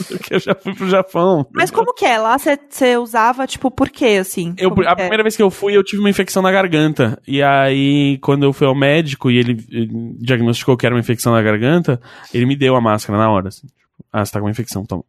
[0.09, 1.45] Porque eu já fui pro Japão.
[1.53, 2.17] Mas como que é?
[2.17, 4.55] Lá você- usava, tipo, por quê, assim?
[4.57, 4.95] Eu, a é?
[4.95, 7.21] primeira vez que eu fui, eu tive uma infecção na garganta.
[7.27, 9.87] E aí, quando eu fui ao médico e ele eh,
[10.19, 12.01] diagnosticou que era uma infecção na garganta,
[12.33, 13.49] ele me deu a máscara na hora.
[13.49, 13.67] Assim.
[14.11, 15.03] Ah, você tá com uma infecção, toma.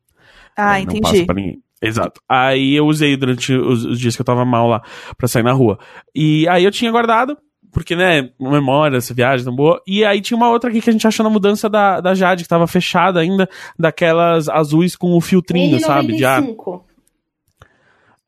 [0.56, 1.24] Ah, Não passa entendi.
[1.26, 1.62] pra ninguém.
[1.80, 2.20] Exato.
[2.28, 4.82] Aí eu usei durante os, os dias que eu tava mal lá
[5.16, 5.78] pra sair na rua.
[6.14, 7.36] E aí eu tinha guardado,
[7.72, 9.80] porque, né, memória, essa viagem tão boa.
[9.86, 12.42] E aí tinha uma outra aqui que a gente achou na mudança da, da Jade,
[12.42, 13.48] que tava fechada ainda,
[13.78, 16.16] daquelas azuis com o filtrinho, sabe?
[16.16, 16.42] De ar.
[16.42, 16.82] N95.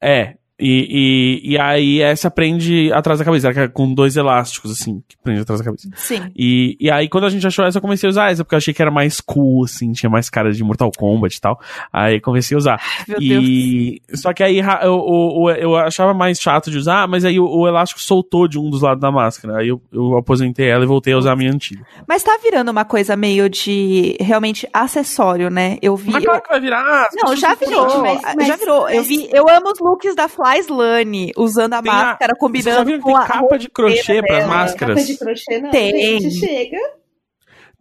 [0.01, 0.35] É.
[0.61, 5.03] E, e, e aí essa prende atrás da cabeça, que é com dois elásticos, assim,
[5.09, 5.89] que prende atrás da cabeça.
[5.97, 6.31] Sim.
[6.37, 8.59] E, e aí, quando a gente achou essa, eu comecei a usar essa, porque eu
[8.59, 11.59] achei que era mais cool, assim, tinha mais cara de Mortal Kombat e tal.
[11.93, 12.81] Aí comecei a usar.
[13.09, 13.45] Meu Deus.
[13.45, 14.03] e.
[14.15, 17.47] Só que aí eu, eu, eu, eu achava mais chato de usar, mas aí o,
[17.47, 19.59] o elástico soltou de um dos lados da máscara.
[19.59, 21.85] Aí eu, eu aposentei ela e voltei a usar a minha antiga.
[22.07, 25.79] Mas tá virando uma coisa meio de realmente acessório, né?
[25.81, 26.11] Eu vi.
[26.11, 27.09] Mas claro que vai virar.
[27.15, 28.03] Não, já virou.
[28.03, 28.89] mas- mas- já virou.
[28.91, 32.29] Eu vi, eu amo os looks da Fly Slane usando a Tem a- máscara, Vocês
[32.29, 34.47] já combinando viram que com tem a capa de crochê pras dela.
[34.55, 34.95] máscaras?
[34.97, 35.71] Capa de crochê, não.
[35.71, 36.21] Tem.
[36.21, 36.79] Gente, chega.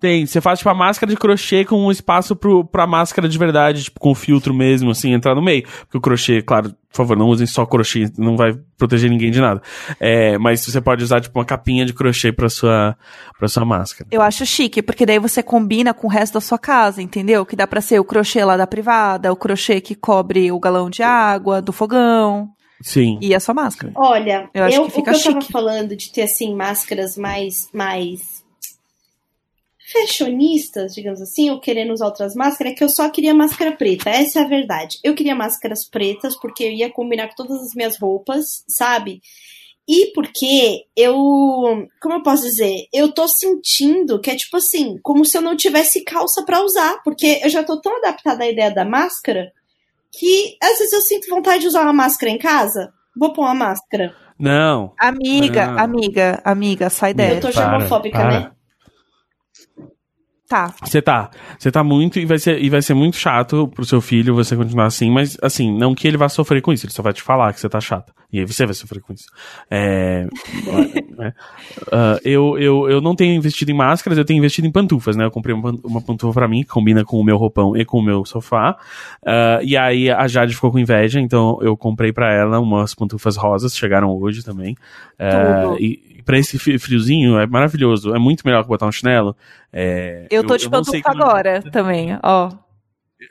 [0.01, 3.37] Tem, você faz tipo a máscara de crochê com um espaço pro, pra máscara de
[3.37, 5.63] verdade, tipo com filtro mesmo, assim, entrar no meio.
[5.81, 9.41] Porque o crochê, claro, por favor, não usem só crochê, não vai proteger ninguém de
[9.41, 9.61] nada.
[9.99, 12.95] É, mas você pode usar tipo uma capinha de crochê pra sua,
[13.37, 14.07] pra sua máscara.
[14.09, 17.45] Eu acho chique, porque daí você combina com o resto da sua casa, entendeu?
[17.45, 20.89] Que dá pra ser o crochê lá da privada, o crochê que cobre o galão
[20.89, 22.47] de água do fogão
[22.81, 23.17] Sim.
[23.21, 23.91] e a sua máscara.
[23.95, 25.51] Olha, Eu acho eu, que o fica que eu tava chique.
[25.51, 28.39] falando de ter, assim, máscaras mais, mais
[29.91, 34.09] fashionistas, digamos assim, ou querendo usar outras máscaras, é que eu só queria máscara preta.
[34.09, 34.99] Essa é a verdade.
[35.03, 39.21] Eu queria máscaras pretas porque eu ia combinar com todas as minhas roupas, sabe?
[39.87, 41.15] E porque eu,
[41.99, 45.57] como eu posso dizer, eu tô sentindo que é tipo assim, como se eu não
[45.57, 49.51] tivesse calça pra usar, porque eu já tô tão adaptada à ideia da máscara
[50.11, 52.91] que às vezes eu sinto vontade de usar uma máscara em casa.
[53.17, 54.13] Vou pôr uma máscara.
[54.39, 54.93] Não.
[54.99, 55.79] Amiga, Não.
[55.79, 57.41] amiga, amiga, sai Eu dessa.
[57.41, 58.31] tô Para, germofóbica, para.
[58.39, 58.51] né?
[60.49, 60.73] Tá.
[60.83, 61.29] Você tá.
[61.59, 64.55] Você tá muito e vai, ser, e vai ser muito chato pro seu filho você
[64.55, 67.21] continuar assim, mas assim, não que ele vá sofrer com isso, ele só vai te
[67.21, 68.11] falar que você tá chata.
[68.33, 69.27] E aí você vai sofrer com isso.
[69.69, 70.27] É,
[70.67, 75.23] uh, eu, eu, eu não tenho investido em máscaras, eu tenho investido em pantufas, né?
[75.23, 77.99] Eu comprei uma, uma pantufa pra mim, que combina com o meu roupão e com
[77.99, 78.75] o meu sofá.
[79.21, 83.35] Uh, e aí a Jade ficou com inveja, então eu comprei pra ela umas pantufas
[83.35, 84.75] rosas, chegaram hoje também.
[85.19, 88.13] Uh, e, pra esse friozinho é maravilhoso.
[88.13, 89.35] É muito melhor que botar um chinelo.
[89.73, 91.23] É, eu tô de eu pantufa como...
[91.23, 92.51] agora também, ó.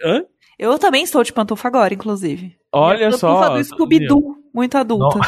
[0.04, 0.24] Hã?
[0.58, 2.56] Eu também estou de pantufa agora, inclusive.
[2.72, 3.50] Olha só.
[3.50, 5.20] do Scooby-Doo, muito adulta.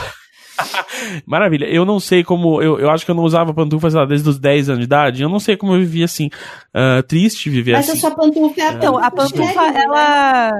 [1.24, 1.66] Maravilha.
[1.66, 2.60] Eu não sei como.
[2.60, 5.22] Eu, eu acho que eu não usava pantufa lá, desde os 10 anos de idade.
[5.22, 6.26] Eu não sei como eu vivia assim.
[6.74, 8.02] Uh, triste viver Mas assim.
[8.02, 9.80] Mas a sua pantufa é a Então, a pantufa, né?
[9.84, 10.52] ela.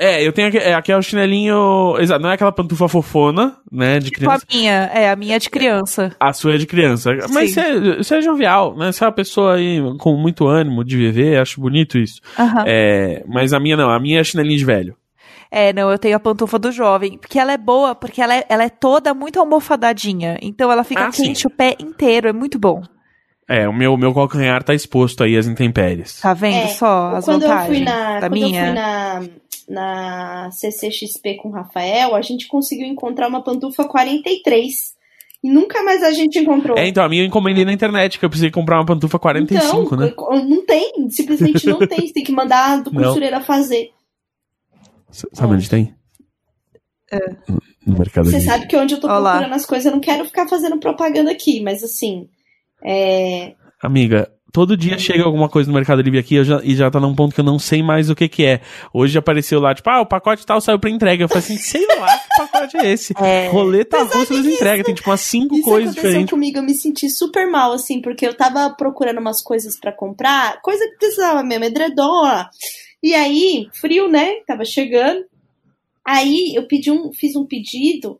[0.00, 1.96] É, eu tenho aqui, é, aqui é o chinelinho.
[1.98, 3.98] Exato, não é aquela pantufa fofona, né?
[3.98, 4.44] De tipo criança.
[4.48, 6.14] a minha, é, a minha é de criança.
[6.20, 7.10] A sua é de criança.
[7.30, 8.92] Mas você é, você é jovial, né?
[8.92, 12.20] Você é uma pessoa aí com muito ânimo de viver, acho bonito isso.
[12.38, 12.64] Uhum.
[12.64, 14.96] É, mas a minha não, a minha é chinelinho de velho.
[15.50, 18.44] É, não, eu tenho a pantufa do jovem, porque ela é boa, porque ela é,
[18.48, 21.48] ela é toda muito almofadadinha, então ela fica Ah, quente sim.
[21.48, 22.82] o pé inteiro, é muito bom.
[23.48, 26.20] É, o meu, meu calcanhar tá exposto aí às intempéries.
[26.20, 28.60] Tá vendo É, só as quando eu vantagens fui na, da quando minha?
[28.60, 29.28] eu fui na,
[29.68, 34.96] na CCXP com o Rafael, a gente conseguiu encontrar uma pantufa 43.
[35.42, 36.76] E nunca mais a gente encontrou.
[36.76, 39.94] É, então a minha eu encomendei na internet, que eu precisei comprar uma pantufa 45,
[39.94, 40.12] então, né?
[40.44, 42.06] Não tem, simplesmente não tem.
[42.06, 43.92] Você tem que mandar do costureira fazer.
[45.10, 45.94] Sabe onde tem?
[47.10, 47.18] É.
[47.86, 49.30] No Mercado Você sabe que onde eu tô Olá.
[49.32, 52.28] procurando as coisas, eu não quero ficar fazendo propaganda aqui, mas assim.
[52.84, 56.90] É, Amiga, todo dia chega alguma coisa no Mercado Livre aqui eu já, e já
[56.90, 58.60] tá num ponto que eu não sei mais o que que é.
[58.92, 61.22] Hoje apareceu lá, tipo, ah, o pacote tal saiu pra entrega.
[61.22, 63.14] Eu falei assim, sei lá que pacote é esse.
[63.22, 63.48] É.
[63.50, 66.30] Roleta russa das entregas, tem tipo umas cinco Isso coisas aconteceu diferentes.
[66.30, 70.60] comigo, eu me senti super mal, assim, porque eu tava procurando umas coisas pra comprar,
[70.60, 72.46] coisa que precisava mesmo, edredom, ó.
[73.00, 74.40] E aí, frio, né?
[74.44, 75.24] Tava chegando.
[76.04, 78.18] Aí eu pedi um, fiz um pedido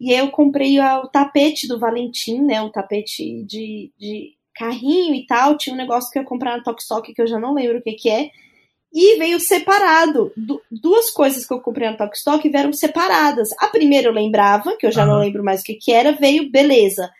[0.00, 2.60] e aí eu comprei o tapete do Valentim, né?
[2.60, 5.56] Um tapete de, de carrinho e tal.
[5.56, 7.78] Tinha um negócio que eu ia comprar na Tok Stock que eu já não lembro
[7.78, 8.30] o que que é.
[8.92, 10.32] E veio separado.
[10.36, 13.50] Du- duas coisas que eu comprei na Tok Stock vieram separadas.
[13.58, 15.24] A primeira eu lembrava, que eu já não Aham.
[15.24, 17.10] lembro mais o que que era, veio beleza.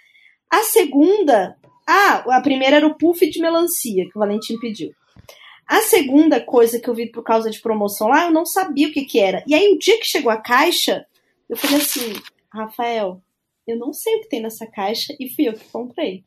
[0.51, 1.57] A segunda,
[1.87, 4.93] ah, a primeira era o puff de melancia que o Valentim pediu.
[5.67, 8.93] A segunda coisa que eu vi por causa de promoção lá, eu não sabia o
[8.93, 9.45] que que era.
[9.47, 11.05] E aí, o dia que chegou a caixa,
[11.51, 12.15] eu falei assim,
[12.53, 13.21] Rafael,
[13.67, 16.25] eu não sei o que tem nessa caixa e fui eu que comprei.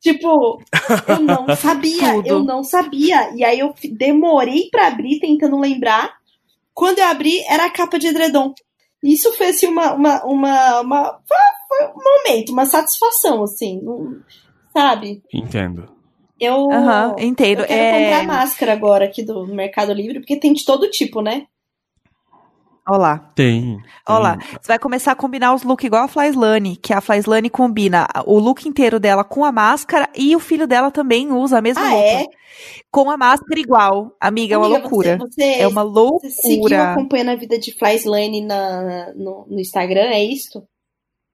[0.00, 0.62] Tipo,
[1.08, 3.34] eu não sabia, eu não sabia.
[3.34, 6.14] E aí eu demorei pra abrir, tentando lembrar.
[6.74, 8.52] Quando eu abri, era a capa de edredom.
[9.02, 9.94] Isso foi assim uma.
[9.94, 11.20] uma, uma, uma-
[11.96, 13.80] um momento, uma satisfação, assim.
[14.72, 15.22] sabe?
[15.32, 15.88] Entendo.
[16.38, 17.60] Eu, Aham, entendo.
[17.62, 17.90] eu quero É...
[17.90, 21.46] comprar máscara agora aqui do Mercado Livre, porque tem de todo tipo, né?
[22.86, 23.32] Olá.
[23.34, 23.78] Tem.
[24.06, 28.06] Olá, você vai começar a combinar os looks igual a Flyslane, que a Flyslane combina
[28.26, 31.82] o look inteiro dela com a máscara e o filho dela também usa a mesma
[31.82, 32.06] Ah, roupa.
[32.06, 32.26] é?
[32.90, 34.14] Com a máscara igual.
[34.20, 35.16] Amiga, é uma Amiga, loucura.
[35.16, 36.92] Você, você, É uma você seguiu loucura.
[36.92, 40.62] acompanhando a vida de Flyslane na, no, no Instagram, é isso?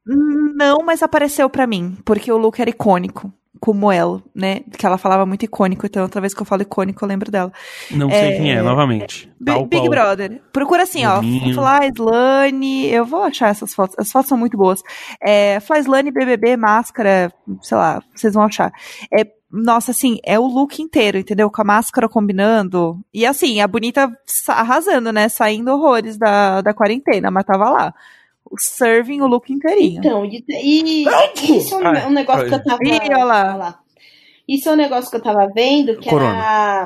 [0.07, 3.33] Não, mas apareceu pra mim, porque o look era icônico.
[3.61, 4.61] Como ela, né?
[4.79, 7.53] Que ela falava muito icônico, então outra vez que eu falo icônico eu lembro dela.
[7.91, 9.31] Não sei É, quem é, novamente.
[9.39, 9.89] Big.
[9.89, 10.41] Brother.
[10.51, 11.17] Procura assim, ó.
[11.17, 11.55] Boninho.
[11.55, 12.87] Flyslane.
[12.91, 13.95] Eu vou achar essas fotos.
[13.99, 14.81] As fotos são muito boas.
[15.23, 17.33] É, Flyslane, BBB, máscara,
[17.63, 18.73] sei lá, vocês vão achar.
[19.13, 21.51] É, nossa, assim, é o look inteiro, entendeu?
[21.51, 22.99] Com a máscara combinando.
[23.13, 25.29] E assim, a bonita sa- arrasando, né?
[25.29, 27.95] Saindo horrores da, da quarentena, mas tava lá.
[28.51, 30.01] O serving o look inteirinho.
[30.01, 31.05] Então, e, e
[31.57, 32.83] isso é um, Ai, um negócio que eu tava.
[32.85, 33.45] Ih, olha lá.
[33.45, 33.81] olha lá.
[34.49, 36.85] Isso é um negócio que eu tava vendo, que era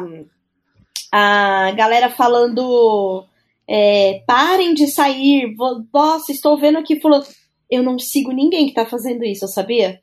[1.11, 3.25] a, a galera falando.
[3.67, 5.55] é, parem de sair.
[5.93, 7.25] Nossa, estou vendo aqui fulano.
[7.71, 10.01] Eu não sigo ninguém que tá fazendo isso, sabia?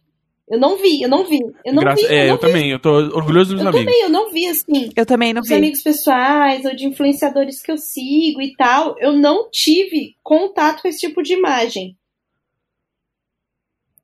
[0.50, 1.40] Eu não vi, eu não vi.
[1.64, 2.14] Eu não Graça- vi.
[2.14, 2.42] é, eu eu não vi.
[2.42, 3.86] também, eu tô orgulhoso dos Eu meus amigos.
[3.94, 4.90] também, eu não vi assim.
[4.96, 5.56] Eu também não Dos vi.
[5.56, 10.88] amigos pessoais ou de influenciadores que eu sigo e tal, eu não tive contato com
[10.90, 11.96] esse tipo de imagem.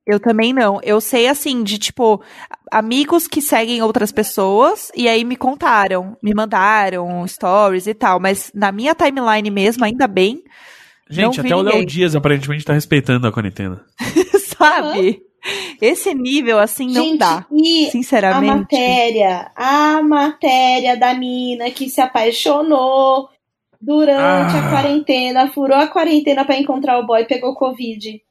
[0.05, 0.79] Eu também não.
[0.83, 2.23] Eu sei assim, de tipo,
[2.71, 8.49] amigos que seguem outras pessoas e aí me contaram, me mandaram stories e tal, mas
[8.55, 10.41] na minha timeline mesmo, ainda bem,
[11.09, 11.85] Gente, Não vi até o Léo.
[11.85, 13.81] Dias aparentemente tá respeitando a quarentena.
[14.57, 15.21] sabe?
[15.81, 17.45] Esse nível assim não Gente, dá.
[17.51, 18.55] e a Sinceramente.
[18.55, 23.29] matéria, a matéria da mina que se apaixonou
[23.79, 24.67] durante Ah.
[24.67, 28.21] a quarentena, furou a quarentena pra encontrar o boy e pegou Covid.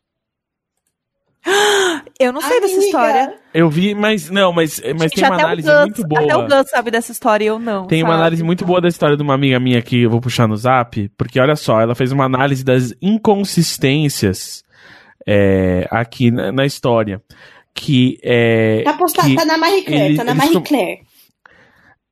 [2.18, 2.86] Eu não sei dessa Amiga.
[2.86, 3.34] história.
[3.54, 6.20] Eu vi, mas não, mas, mas Gente, tem uma análise Gus- muito boa.
[6.22, 7.86] Até o Gus sabe dessa história e eu não.
[7.86, 8.20] Tem uma sabe?
[8.20, 11.08] análise muito boa da história de uma amiga minha que eu vou puxar no zap,
[11.16, 14.64] porque olha só, ela fez uma análise das inconsistências
[15.26, 17.20] é, aqui na, na história.
[17.74, 18.82] Que é.
[18.84, 21.00] Tá postado, que tá na Marie Claire, ele- tá na Marie Claire.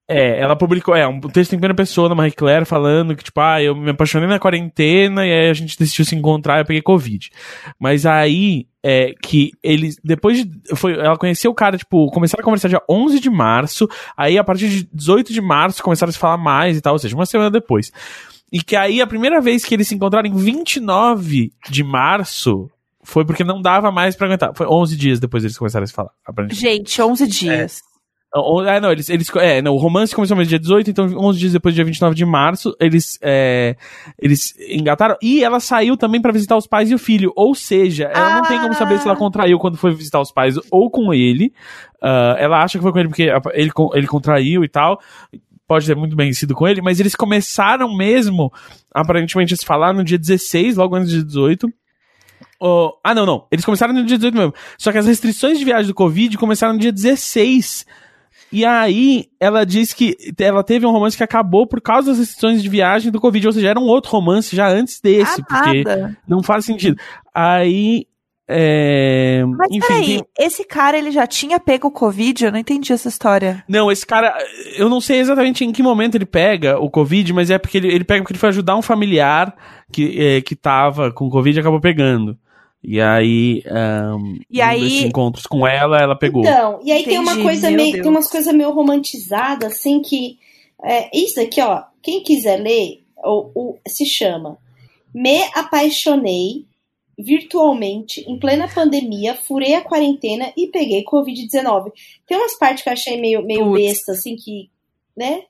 [0.06, 3.40] É, ela publicou, é, um texto em primeira pessoa da Marie Claire falando que, tipo,
[3.40, 6.64] ah, eu me apaixonei na quarentena e aí a gente decidiu se encontrar e eu
[6.66, 7.30] peguei Covid.
[7.78, 12.44] Mas aí, é, que eles, depois de, foi, ela conheceu o cara, tipo, começaram a
[12.44, 16.18] conversar dia 11 de março, aí a partir de 18 de março começaram a se
[16.18, 17.90] falar mais e tal, ou seja, uma semana depois.
[18.52, 22.70] E que aí a primeira vez que eles se encontraram em 29 de março
[23.05, 24.52] foi porque não dava mais pra aguentar.
[24.55, 26.11] Foi 11 dias depois eles começaram a se falar.
[26.50, 27.80] Gente, 11 dias.
[28.36, 31.52] Ah, não, eles, eles, é, não, o romance começou no dia 18, então 11 dias
[31.52, 33.76] depois, dia 29 de março, eles, é,
[34.20, 35.16] eles engataram.
[35.22, 37.32] E ela saiu também pra visitar os pais e o filho.
[37.36, 40.59] Ou seja, ela não tem como saber se ela contraiu quando foi visitar os pais
[40.68, 41.52] ou com ele.
[42.02, 44.98] Ah, ela acha que foi com ele porque ele, ele contraiu e tal.
[45.66, 48.52] Pode ter muito bem sido com ele, mas eles começaram mesmo,
[48.92, 51.68] aparentemente, a se falar no dia 16, logo antes do dia 18.
[52.66, 53.46] Oh, ah, não, não.
[53.50, 54.54] Eles começaram no dia 18 mesmo.
[54.78, 57.84] Só que as restrições de viagem do Covid começaram no dia 16.
[58.50, 62.62] E aí, ela diz que ela teve um romance que acabou por causa das restrições
[62.62, 63.48] de viagem do Covid.
[63.48, 66.16] Ou seja, era um outro romance já antes desse, Ah, porque nada.
[66.26, 66.96] não faz sentido.
[67.34, 68.06] Aí.
[68.46, 69.42] É...
[69.46, 72.44] Mas enfim, peraí, tem- esse cara ele já tinha pego o Covid?
[72.46, 73.62] Eu não entendi essa história.
[73.68, 74.36] Não, esse cara,
[74.76, 77.88] eu não sei exatamente em que momento ele pega o Covid, mas é porque ele,
[77.88, 79.54] ele pega porque ele foi ajudar um familiar
[79.92, 82.38] que, é, que tava com Covid e acabou pegando.
[82.87, 83.62] E aí,
[84.16, 86.43] um, E aí- encontros com ela, ela pegou.
[86.43, 88.03] Então, e aí tem uma Entendi, coisa meio, Deus.
[88.03, 90.39] tem umas coisas meio romantizadas, assim, que
[90.82, 94.59] é, isso aqui, ó, quem quiser ler, o, o- se chama
[95.14, 96.66] Me apaixonei
[97.16, 101.93] virtualmente em plena pandemia, furei a quarentena e peguei Covid-19.
[102.26, 103.80] Tem umas partes que eu achei meio, meio Putz.
[103.82, 104.68] besta, assim, que,
[105.16, 105.43] né,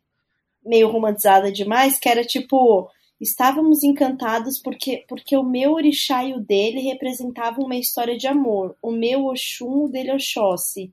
[0.64, 2.88] meio romantizada demais, que era tipo,
[3.24, 8.76] estávamos encantados porque, porque o meu orixá e o dele representavam uma história de amor.
[8.80, 10.92] O meu Oxum, o dele é Oxóssi.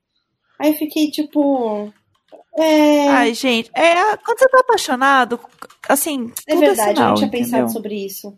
[0.59, 1.91] Aí eu fiquei tipo.
[2.57, 5.39] É, Ai, gente, é, quando você tá apaixonado,
[5.87, 7.49] assim, é tudo verdade, é sinal, eu não tinha entendeu?
[7.49, 8.37] pensado sobre isso.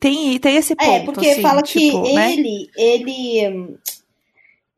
[0.00, 2.32] Tem, tem esse ponto, É, porque assim, fala tipo, que né?
[2.32, 3.78] ele, ele,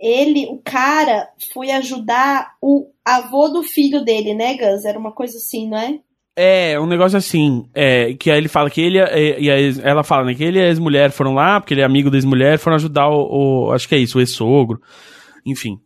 [0.00, 4.84] ele, o cara, foi ajudar o avô do filho dele, né, Gus?
[4.84, 6.00] Era uma coisa assim, não é?
[6.38, 9.78] É, um negócio assim, é, que aí ele fala que ele é, e a ex-
[9.78, 12.18] ela fala, né, que ele e a ex-mulher foram lá, porque ele é amigo da
[12.18, 14.78] ex-mulher, foram ajudar o, o- acho que é isso, o ex-sogro,
[15.46, 15.78] enfim.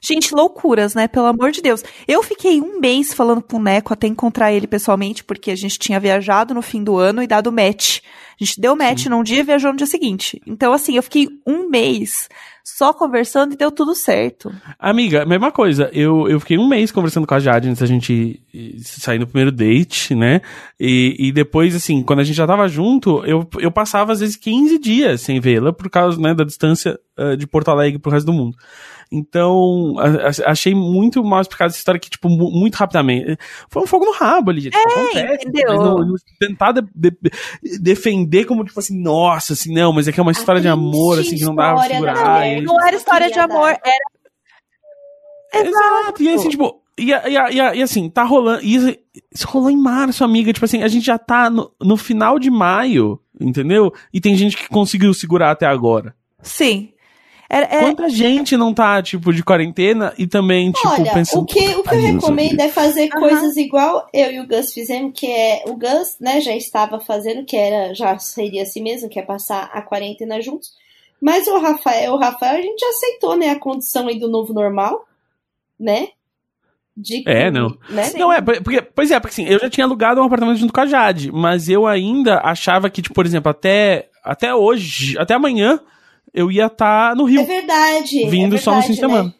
[0.00, 1.08] Gente, loucuras, né?
[1.08, 1.82] Pelo amor de Deus.
[2.06, 5.78] Eu fiquei um mês falando com o Neco até encontrar ele pessoalmente, porque a gente
[5.78, 8.00] tinha viajado no fim do ano e dado match.
[8.40, 10.40] A gente deu match num dia e viajou no dia seguinte.
[10.46, 12.28] Então, assim, eu fiquei um mês
[12.68, 14.52] só conversando e deu tudo certo.
[14.76, 15.88] Amiga, mesma coisa.
[15.92, 19.26] Eu, eu fiquei um mês conversando com a Jade antes da gente eh, sair no
[19.26, 20.40] primeiro date, né?
[20.78, 24.34] E, e depois, assim, quando a gente já tava junto, eu, eu passava às vezes
[24.36, 28.26] 15 dias sem vê-la, por causa né, da distância eh, de Porto Alegre pro resto
[28.26, 28.56] do mundo.
[29.12, 33.38] Então, a- a- achei muito mal explicado essa história que, tipo, mu- muito rapidamente.
[33.70, 34.74] Foi um fogo no rabo ali, gente.
[34.76, 35.46] acontece.
[35.46, 35.74] entendeu?
[35.74, 37.16] Não, não tentar de- de-
[37.80, 41.20] defender como, tipo assim, nossa, assim, não, mas é que é uma história de amor,
[41.20, 42.46] assim, que não dá pra da segurar.
[42.64, 43.54] Não era história de queria dar.
[43.54, 45.68] amor, era.
[45.68, 46.22] Exato.
[46.22, 48.62] E assim, tipo, e, e, e, e assim, tá rolando.
[48.64, 48.94] Isso,
[49.34, 50.52] isso rolou em março, amiga.
[50.52, 53.92] Tipo assim, a gente já tá no, no final de maio, entendeu?
[54.12, 56.14] E tem gente que conseguiu segurar até agora.
[56.42, 56.92] Sim.
[57.48, 61.42] Era, é- Quanta gente não tá, tipo, de quarentena e também, tipo, Olha, pensando.
[61.44, 63.20] o que, o que eu "Ai, Deus, recomendo é fazer Aham.
[63.20, 67.44] coisas igual eu e o Gus fizemos, que é o Gus, né, já estava fazendo,
[67.44, 70.70] que era já seria assim mesmo, que é passar a quarentena juntos.
[71.20, 74.52] Mas o Rafael, o Rafael a gente já aceitou, né, a condição aí do novo
[74.52, 75.06] normal,
[75.78, 76.08] né?
[76.96, 77.76] De É, não.
[77.90, 78.10] Né?
[78.16, 80.80] Não, é, porque, pois é, porque assim, eu já tinha alugado um apartamento junto com
[80.80, 85.78] a Jade, mas eu ainda achava que, tipo, por exemplo, até, até hoje, até amanhã,
[86.32, 87.42] eu ia estar no Rio.
[87.42, 88.24] É verdade.
[88.24, 89.24] é vindo só no verdade, fim de semana.
[89.24, 89.34] né?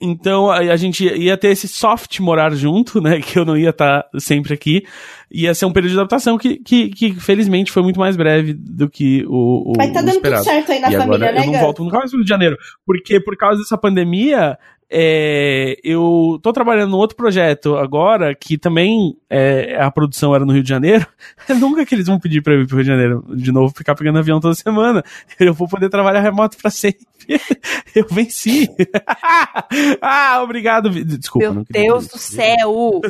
[0.00, 3.20] Então a, gente ia ter esse soft morar junto, né?
[3.24, 4.84] Que eu não ia estar sempre aqui.
[5.30, 8.88] Ia ser um período de adaptação que, que, que felizmente foi muito mais breve do
[8.88, 10.42] que o, o, Mas tá dando esperado.
[10.42, 12.24] tudo certo aí na e família, agora né, eu não volto nunca mais pro Rio
[12.24, 12.56] de Janeiro.
[12.84, 14.58] Porque por causa dessa pandemia,
[14.96, 20.52] é, eu tô trabalhando num outro projeto agora, que também é, a produção era no
[20.52, 21.04] Rio de Janeiro.
[21.58, 23.96] nunca que eles vão pedir pra eu ir pro Rio de Janeiro de novo, ficar
[23.96, 25.02] pegando avião toda semana.
[25.40, 27.04] Eu vou poder trabalhar remoto pra sempre.
[27.92, 28.68] eu venci.
[30.00, 30.88] ah, obrigado.
[30.90, 31.52] Desculpa.
[31.52, 33.00] Meu Deus do céu!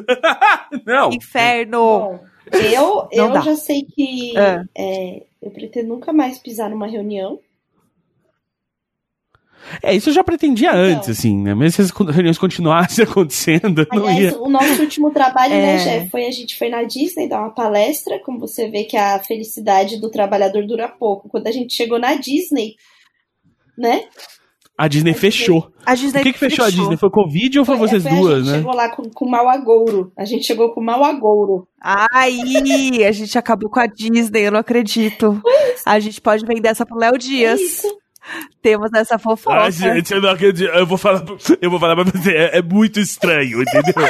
[0.87, 1.11] Não.
[1.11, 1.79] Inferno!
[1.79, 2.21] Bom,
[2.53, 4.63] eu, eu já sei que É.
[4.75, 7.39] é, eu pretendo nunca mais pisar numa reunião.
[9.85, 10.81] É, isso eu já pretendia Então.
[10.99, 11.55] antes, assim, né?
[11.55, 14.39] Mesmo se as reuniões continuassem acontecendo, Aliás, ia.
[14.41, 15.79] o nosso último trabalho, né, É.
[15.79, 19.19] Jeff, foi a gente foi na Disney dar uma palestra, como você vê que a
[19.19, 21.29] felicidade do trabalhador dura pouco.
[21.29, 22.75] Quando a gente chegou na Disney,
[23.79, 24.05] né?
[24.77, 25.71] A Disney fechou.
[25.87, 26.97] A Disney O que, que fechou, a Disney?
[26.97, 28.59] Foi Covid ou foi, vocês foi a duas, gente né?
[28.59, 30.11] chegou lá com, com mau agouro.
[30.19, 31.69] A gente chegou com mau agouro.
[31.81, 35.41] Aí, a gente acabou com a Disney, eu não acredito.
[35.87, 37.61] A gente pode vender essa pro Léo É Dias.
[37.61, 37.87] isso.
[38.63, 39.57] Temos essa fofoca.
[39.65, 40.71] Ah, gente, eu não acredito.
[40.71, 42.31] Eu vou falar, pra- eu vou falar pra você.
[42.33, 43.95] É, é muito estranho, entendeu?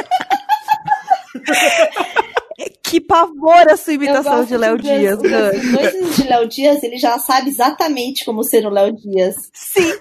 [2.81, 5.17] Que pavor a sua Eu imitação de Léo Dias.
[5.19, 9.35] Os dois de Léo Dias, ele já sabe exatamente como ser o Léo Dias.
[9.53, 9.91] Sim.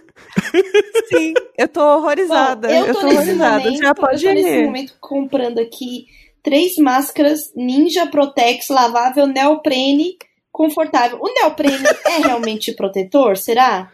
[1.08, 1.34] Sim.
[1.58, 2.68] Eu tô horrorizada.
[2.68, 3.58] Bom, eu tô, nesse horrorizada.
[3.64, 6.06] momento, Já pode eu tô nesse momento comprando aqui
[6.42, 10.16] três máscaras Ninja Protex lavável neoprene
[10.52, 11.18] confortável.
[11.20, 13.90] O neoprene é realmente protetor, será?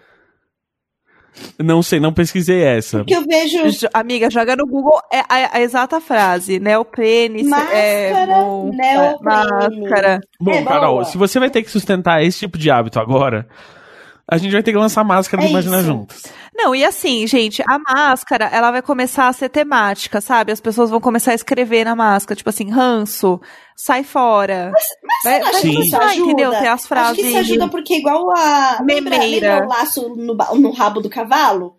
[1.58, 2.98] Não sei, não pesquisei essa.
[2.98, 6.58] Porque eu vejo Jo- Amiga, joga no Google é a, a exata frase.
[6.58, 8.70] Neoprene, é Máscara, bom.
[8.74, 9.18] neoprene.
[9.22, 10.20] Máscara.
[10.40, 11.04] Bom, É, Carol, boa.
[11.04, 13.46] se você vai ter que sustentar esse tipo de hábito agora,
[14.30, 15.86] a gente vai ter que lançar máscara É do Imagina isso.
[15.86, 16.22] Juntas.
[16.54, 20.52] Não, e assim, gente, a máscara, ela vai começar a ser temática, sabe?
[20.52, 23.40] As pessoas vão começar a escrever na máscara, tipo assim, ranço,
[23.76, 24.70] sai fora.
[25.24, 25.68] vai, Acho vai que Sim.
[25.80, 26.24] isso começar, ajuda.
[26.32, 26.50] entendeu?
[26.50, 27.16] Tem as Acho frases.
[27.16, 29.54] que isso ajuda porque igual a lembra, Memeira.
[29.60, 31.74] lembra o laço no, no rabo do cavalo?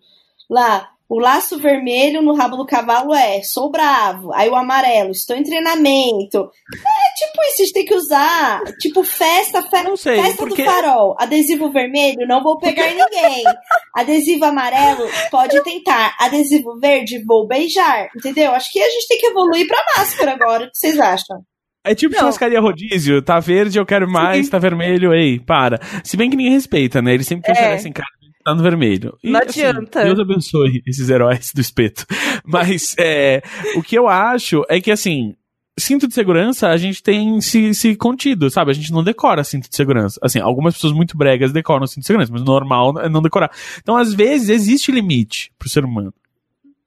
[0.50, 4.32] Lá, o laço vermelho no rabo do cavalo é sou bravo.
[4.32, 6.38] Aí o amarelo, estou em treinamento.
[6.38, 8.62] É tipo isso, a gente tem que usar.
[8.80, 11.14] Tipo festa, fe- Não sei, festa porque- do farol.
[11.18, 13.44] Adesivo vermelho, não vou pegar ninguém.
[13.94, 16.16] Adesivo amarelo, pode tentar.
[16.18, 18.08] Adesivo verde, vou beijar.
[18.16, 18.52] Entendeu?
[18.52, 20.64] Acho que a gente tem que evoluir pra máscara agora.
[20.64, 21.42] O que vocês acham?
[21.84, 22.20] É tipo Não.
[22.20, 25.80] churrascaria rodízio, tá verde, eu quero mais, tá vermelho, ei, para.
[26.04, 27.12] Se bem que ninguém respeita, né?
[27.12, 27.60] Eles sempre te É.
[27.60, 28.06] oferecem cara
[28.42, 29.16] tá no vermelho.
[29.22, 30.04] E, Não assim, adianta.
[30.04, 32.06] Deus abençoe esses heróis do espeto.
[32.44, 33.42] Mas é,
[33.76, 35.34] o que eu acho é que, assim,
[35.78, 38.70] cinto de segurança a gente tem se, se contido, sabe?
[38.70, 40.18] A gente não decora cinto de segurança.
[40.22, 43.50] Assim, algumas pessoas muito bregas decoram cinto de segurança, mas normal é não decorar.
[43.78, 46.12] Então, às vezes, existe limite pro ser humano.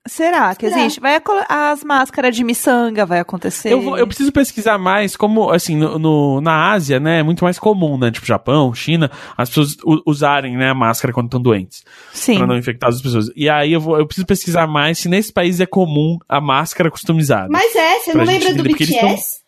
[0.08, 0.82] Será que Será?
[0.82, 1.00] existe?
[1.00, 3.74] Vai as máscaras de miçanga vai acontecer.
[3.74, 7.44] Eu, vou- eu preciso pesquisar mais como, assim, no, no- na Ásia, né, é muito
[7.44, 9.76] mais comum, né, tipo Japão, China, as pessoas
[10.06, 11.84] usarem, né, a máscara quando estão doentes,
[12.14, 12.38] Sim.
[12.38, 13.32] pra não infectar as pessoas.
[13.36, 16.92] E aí eu, vou, eu preciso pesquisar mais se nesse país é comum a máscara
[16.92, 17.48] customizada.
[17.50, 19.44] Mas é, você não lembra do BTS?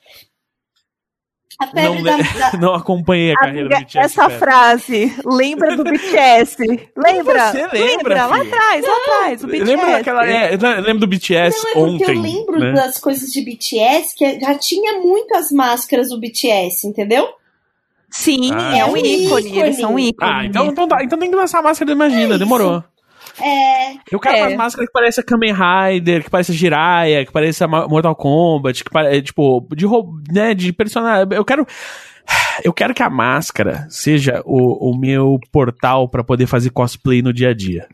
[1.59, 3.97] A Não, da, da- não acompanhei a carreira Amiga, do BTS.
[3.97, 4.37] essa cara.
[4.37, 6.55] frase, lembra do BTS?
[6.95, 7.51] Lembra?
[7.51, 8.55] você lembra, Lá filha?
[8.55, 9.63] atrás, lá atrás, o BTS.
[9.65, 10.27] Lembra daquela.
[10.29, 10.51] É,
[10.81, 12.15] lembro do BTS Não, é porque ontem.
[12.15, 12.71] eu lembro né?
[12.73, 17.27] das coisas de BTS que já tinha muitas máscaras do BTS, entendeu?
[18.09, 19.25] Sim, Ah, é um sim.
[19.25, 20.31] ícone, eles são um ícone.
[20.31, 22.83] Ah, então, então, tá, então tem que lançar a máscara do Imagina, É demorou.
[23.41, 24.41] É, Eu quero É.
[24.43, 29.21] umas máscaras que parecem Kamen Rider, que parecem Jiraiya, que parecem Mortal Kombat, que pare...
[29.21, 31.27] tipo, de, rou- né, de personagem.
[31.31, 31.65] Eu quero.
[32.63, 37.31] Eu quero que a máscara seja o, o meu portal pra poder fazer cosplay no
[37.31, 37.87] dia a dia.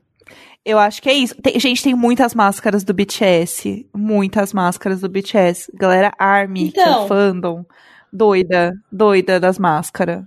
[0.66, 1.36] Eu acho que é isso.
[1.41, 3.86] Tem- gente, tem muitas máscaras do BTS.
[3.94, 5.70] Muitas máscaras do BTS.
[5.76, 7.04] Galera Army, que é Então.
[7.04, 7.66] o fandom.
[8.12, 10.24] Doida, doida das máscaras.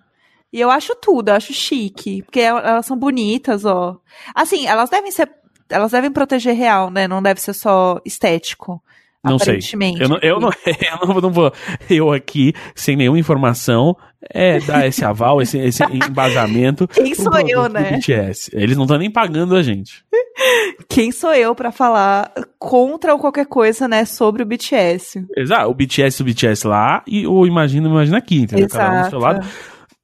[0.53, 2.23] E eu acho tudo, eu acho chique.
[2.23, 3.99] Porque el- elas são bonitas, ó.
[4.35, 5.31] Assim, elas devem ser.
[5.69, 7.09] Elas devem proteger real, né?
[7.09, 8.81] Não deve ser só estético.
[9.25, 9.55] Não sei.
[9.55, 10.01] aparentemente.
[10.01, 10.51] Eu não, eu não,
[11.03, 11.53] eu não, não vou,
[11.91, 13.97] eu aqui, sem nenhuma informação,
[14.31, 16.87] é, dar esse aval, esse, esse embasamento.
[16.87, 17.91] Quem pro sou produto eu, do né?
[17.97, 18.51] BTS.
[18.55, 20.05] Eles não estão nem pagando a gente.
[20.89, 25.27] Quem sou eu pra falar contra ou qualquer coisa, né, sobre o BTS?
[25.37, 28.69] Exato, o BTS, o BTS lá e o Imagina, Imagina aqui, entendeu?
[28.69, 29.45] Cada um do seu lado.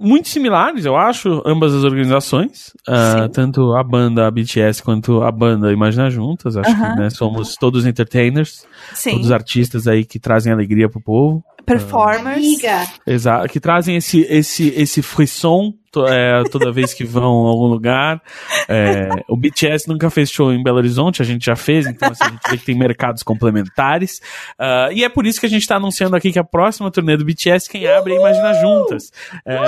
[0.03, 2.73] Muito similares, eu acho, ambas as organizações.
[2.85, 3.29] Sim.
[3.33, 6.57] tanto a banda BTS quanto a banda Imagina Juntas.
[6.57, 6.95] Acho Aham.
[6.95, 9.13] que né, somos todos entertainers, Sim.
[9.13, 11.45] todos artistas aí que trazem alegria pro povo.
[11.65, 12.37] Performers.
[12.37, 12.87] amiga.
[13.07, 17.67] Exato, que trazem esse, esse, esse frisson to- é, toda vez que vão a algum
[17.67, 18.21] lugar.
[18.69, 22.25] É, o BTS nunca fez show em Belo Horizonte, a gente já fez, então assim,
[22.25, 24.21] a gente vê que tem mercados complementares.
[24.59, 27.17] Ah, e é por isso que a gente está anunciando aqui que a próxima turnê
[27.17, 29.13] do BTS, quem abre é Imagina Juntas.
[29.47, 29.61] É,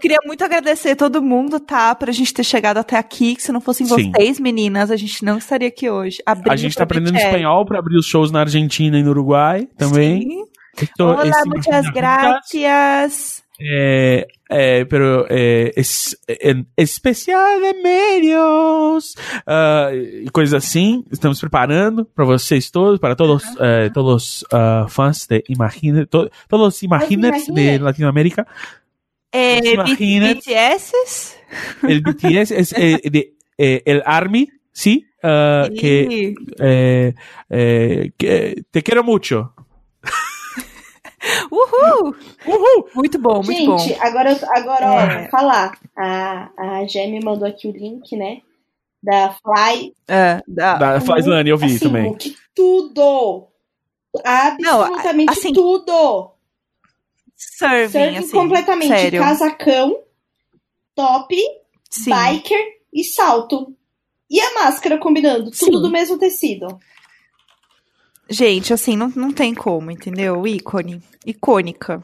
[0.00, 1.94] Queria muito agradecer todo mundo, tá?
[1.94, 3.34] Pra gente ter chegado até aqui.
[3.36, 4.10] Que se não fossem Sim.
[4.12, 6.18] vocês, meninas, a gente não estaria aqui hoje.
[6.26, 7.26] a gente está pro aprendendo BTS.
[7.26, 10.20] espanhol para abrir os shows na Argentina e no Uruguai também.
[10.22, 10.44] Sim.
[10.80, 11.90] Esto Olá, muitas Juntas.
[11.92, 13.42] gracias.
[13.60, 16.16] Eh, eh, pero eh, es
[16.76, 21.04] especial de medios ah, e coisas assim.
[21.10, 26.76] Estamos preparando para vocês todos, para todos eh, todos ah, fãs de Imagine, to- todos
[26.76, 27.78] os Imaginers de.
[27.78, 28.46] Latinoamérica.
[29.34, 30.34] Imagina.
[30.34, 31.36] BTS?
[31.82, 37.14] El BTS es eh, de eh, el Army, sí, ah, que, eh,
[37.50, 39.52] eh, que te quero mucho.
[41.50, 42.14] Uhul!
[42.46, 42.88] Uhul!
[42.94, 43.78] Muito bom, muito bom.
[43.78, 45.20] Gente, agora, eu- agora ó, É.
[45.22, 45.78] vou falar.
[45.96, 48.40] A, a me mandou aqui o link, né?
[49.02, 49.94] Da Fly.
[50.08, 52.08] É, da- Da Flyslane, eu vi assim, também.
[52.10, 53.46] Luke, tudo!
[54.24, 56.30] Absolutamente assim, tudo!
[57.36, 59.20] Serving, Serve assim, completamente sério.
[59.22, 60.00] casacão,
[60.94, 61.36] top,
[61.88, 62.10] Sim.
[62.10, 63.74] biker e salto.
[64.30, 65.82] E a máscara combinando, tudo Sim.
[65.82, 66.66] do mesmo tecido.
[68.30, 70.46] Gente, assim, não, não tem como, entendeu?
[70.46, 71.02] Ícone.
[71.24, 72.02] Icônica.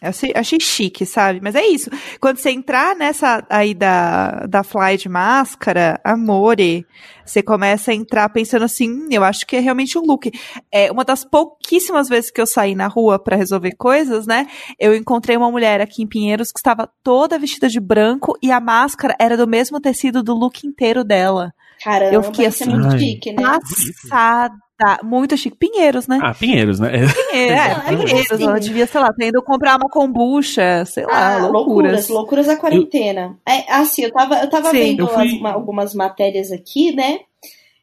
[0.00, 1.40] Eu achei, achei chique, sabe?
[1.42, 1.90] Mas é isso.
[2.20, 6.86] Quando você entrar nessa aí da, da Fly de máscara, amore,
[7.26, 10.30] você começa a entrar pensando assim, "Hum, eu acho que é realmente um look.
[10.70, 14.46] É uma das pouquíssimas vezes que eu saí na rua pra resolver coisas, né?
[14.78, 18.60] Eu encontrei uma mulher aqui em Pinheiros que estava toda vestida de branco e a
[18.60, 21.52] máscara era do mesmo tecido do look inteiro dela.
[21.82, 22.98] Caramba, Eu fiquei isso assim, é muito ai.
[23.00, 23.42] chique, né?
[23.42, 24.54] Passada.
[25.02, 25.56] Muito chique.
[25.56, 26.18] Pinheiros, né?
[26.22, 26.90] Ah, Pinheiros, né?
[27.32, 28.40] É, Não, é Pinheiros.
[28.40, 31.52] Ela devia, sei lá, tá indo comprar uma kombucha, sei lá, Ah, loucuras.
[31.52, 33.38] loucuras, loucuras da quarentena.
[33.46, 34.78] É, assim, eu tava, eu tava Sim.
[34.78, 37.20] vendo Eu fui- as- ma- algumas matérias aqui, né?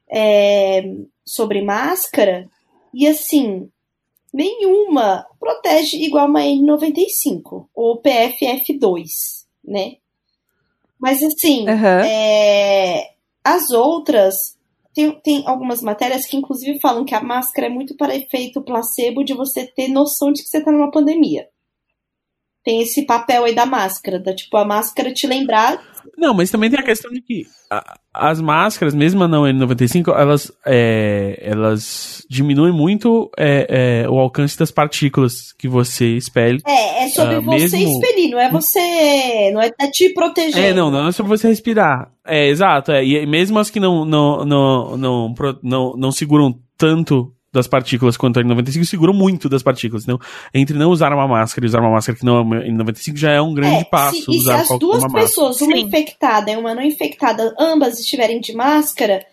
[0.08, 0.84] é,
[1.26, 2.48] sobre máscara,
[2.93, 3.68] e assim,
[4.32, 9.96] nenhuma protege igual uma N95 ou PFF2, né?
[11.00, 12.02] Mas assim, Aham.
[12.06, 13.10] é,
[13.43, 14.55] as outras.
[14.96, 19.26] Tem, tem algumas matérias que, inclusive, falam que a máscara é muito para efeito placebo
[19.26, 21.50] de você ter noção de que você tá numa pandemia.
[22.64, 25.84] Tem esse papel aí da máscara, da tipo, a máscara te lembrar.
[26.18, 30.14] Não, mas também tem a questão de que a- as máscaras, mesmo a não N95,
[30.18, 36.62] elas, é, elas diminuem muito é, é, o alcance das partículas que você expele.
[36.66, 39.51] É, é sobre Ah, você mesmo- expelir, não é você.
[39.53, 40.64] Não é te proteger.
[40.64, 42.10] É, não, não é sobre você respirar.
[42.26, 42.91] É, exato.
[42.91, 47.68] É, e mesmo as que não, não, não, não, pro- não, não seguram tanto das
[47.68, 50.03] partículas quanto a N95, seguram muito das partículas.
[50.03, 50.20] Então,
[50.53, 53.41] entre não usar uma máscara e usar uma máscara que não é N95 já é
[53.41, 55.24] um grande É, passo se, e se usar as duas uma máscara.
[55.26, 55.82] pessoas, uma Sim.
[55.82, 59.26] infectada e uma não infectada, ambas estiverem de máscara,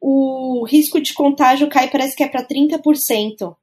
[0.00, 3.54] o risco de contágio cai, parece que é pra 30%.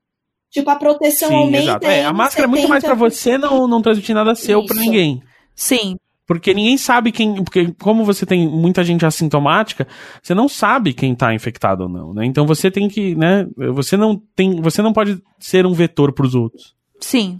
[0.49, 1.63] Tipo, a proteção Sim, aumenta.
[1.63, 1.85] exato.
[1.87, 2.99] É, a em máscara é muito mais pra 70%.
[2.99, 4.85] você não, não transmitir nada seu pra Isso.
[4.85, 5.21] ninguém.
[5.55, 5.97] Sim.
[6.27, 7.41] Porque ninguém sabe quem.
[7.41, 9.87] Porque, como você tem muita gente assintomática,
[10.21, 12.25] você não sabe quem tá infectado ou não, né?
[12.25, 13.47] Então você tem que, né?
[13.73, 14.61] Você não tem.
[14.61, 16.75] Você não pode ser um vetor pros outros.
[16.99, 17.39] Sim.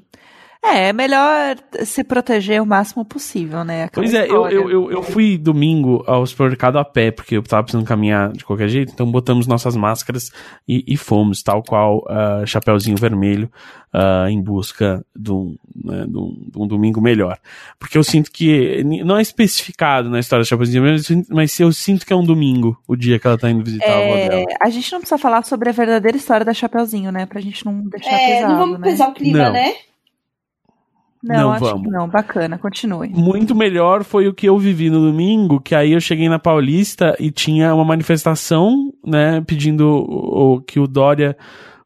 [0.63, 1.55] É, é melhor
[1.85, 3.83] se proteger o máximo possível, né?
[3.83, 7.43] Aquela Pois é, eu, eu, eu, eu fui domingo ao supermercado a pé, porque eu
[7.43, 10.31] tava precisando caminhar de qualquer jeito, então botamos nossas máscaras
[10.67, 13.49] e, e fomos, tal qual ah, Chapeuzinho Vermelho,
[13.93, 17.37] ah, em busca de um, né, de, um, de um domingo melhor.
[17.79, 22.05] Porque eu sinto que, não é especificado na história do Chapeuzinho Vermelho, mas eu sinto-
[22.05, 24.45] que é um domingo, o dia que ela tá indo visitar a avó É, dela.
[24.61, 27.25] a gente não precisa falar sobre a verdadeira história da Chapeuzinho, né?
[27.25, 28.89] Pra gente não deixar É, pesado, não vamos né?
[28.89, 29.53] pesar o clima, Não.
[29.53, 29.73] né?
[31.28, 31.82] Não, Não acho vamos.
[31.84, 32.07] que não.
[32.07, 33.09] Bacana, continue.
[33.09, 37.15] Muito melhor foi o que eu vivi no domingo, que aí eu cheguei na Paulista
[37.19, 41.36] e tinha uma manifestação, né, pedindo o, o- que o Dória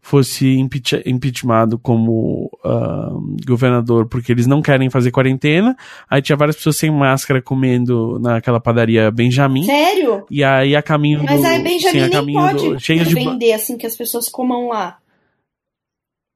[0.03, 3.11] fosse impeach, impeachmentado como ah,
[3.47, 5.75] governador, porque eles não querem fazer quarentena.
[6.09, 9.63] Aí tinha várias pessoas sem máscara comendo naquela padaria Benjamin.
[9.63, 10.25] Sério?
[10.29, 13.07] E aí a caminho Mas do, a sim, Benjamin a nem caminho pode do, cheias
[13.07, 14.97] de vender assim que as pessoas comam lá.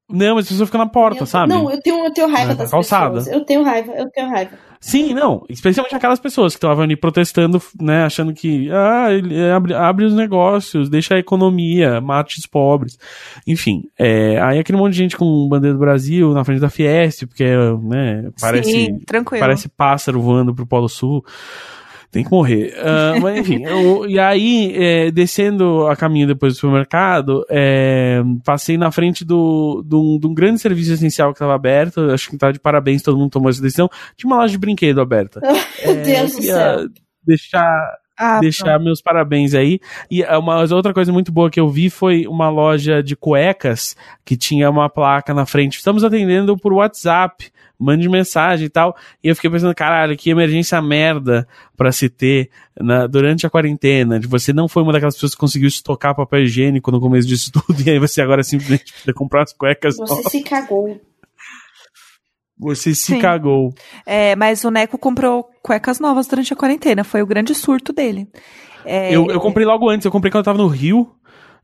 [0.08, 1.50] Não, mas as pessoas ficam na porta, Eu- sabe?
[1.52, 3.16] Não, eu tenho, eu tenho raiva Na das calçada.
[3.16, 3.36] pessoas.
[3.36, 4.52] Eu tenho raiva, eu tenho raiva.
[4.80, 5.44] Sim, não.
[5.50, 8.04] Especialmente aquelas pessoas que estavam ali protestando, né?
[8.04, 13.00] Achando que ah, ele abre, abre os negócios, deixa a economia, mate os pobres.
[13.48, 17.26] Enfim, é, aí aquele monte de gente com bandeira do Brasil na frente da Fiesp,
[17.26, 17.46] porque,
[17.82, 19.40] né, parece, Sim, tranquilo.
[19.44, 21.26] parece pássaro voando pro Polo Sul.
[22.12, 22.74] Tem que morrer.
[22.78, 28.78] Ah, mas enfim, eu- e aí, é, descendo a caminho depois do supermercado, é, passei
[28.78, 32.00] na frente do, de, um, de um grande serviço essencial que estava aberto.
[32.12, 33.90] Acho que tá de parabéns, todo mundo tomou essa decisão.
[34.16, 35.40] Tinha uma loja de brinquedo aberta.
[35.84, 36.88] Meu É, Deus eu do céu.
[37.28, 39.80] Deixar, Ah, deixar meus parabéns aí.
[40.10, 43.96] E é, uma outra coisa muito boa que eu vi foi uma loja de cuecas
[44.24, 45.78] que tinha uma placa na frente.
[45.78, 47.52] Estamos atendendo por WhatsApp.
[47.78, 48.96] Mande mensagem e tal.
[49.22, 51.46] E eu fiquei pensando, caralho, que emergência merda
[51.76, 52.50] pra se ter
[52.80, 54.18] na- durante a quarentena.
[54.18, 57.52] De você não foi uma daquelas pessoas que conseguiu estocar papel higiênico no começo disso
[57.54, 57.82] tudo.
[57.86, 59.98] E aí você agora simplesmente precisa comprar as cuecas.
[59.98, 60.32] Você novas.
[60.32, 61.02] se cagou.
[62.58, 63.20] Você se Sim.
[63.20, 63.74] cagou.
[64.06, 67.04] É, mas o Neco comprou cuecas novas durante a quarentena.
[67.04, 68.28] Foi o grande surto dele.
[68.86, 71.12] É, Eu, eu comprei logo antes, eu comprei quando eu tava no Rio.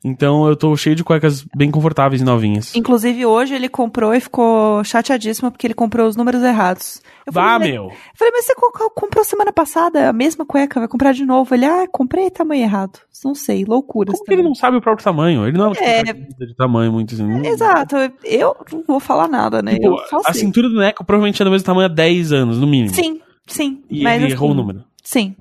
[0.04, 2.76] Então eu tô cheio de cuecas bem confortáveis e novinhas.
[2.76, 7.02] Inclusive, hoje ele comprou e ficou chateadíssimo porque ele comprou os números errados.
[7.28, 7.84] Eu Vá, falei, meu.
[7.84, 11.54] Eu falei, mas você co- comprou semana passada a mesma cueca, vai comprar de novo.
[11.54, 13.00] Ele, ah, comprei tamanho errado.
[13.24, 14.18] Não sei, loucuras.
[14.18, 15.48] Como ele não sabe o próprio tamanho?
[15.48, 16.04] Ele não é uma É.
[16.04, 17.46] tipo, de tamanho muito assim.
[17.46, 19.76] Exato, eu não vou falar nada, né?
[19.76, 19.96] Tipo,
[20.26, 22.96] a cintura do Neco provavelmente é do mesmo tamanho há 10 anos, no mínimo.
[22.96, 23.84] Sim, sim.
[23.88, 24.84] E mas ele assim, errou o número.
[25.04, 25.36] Sim.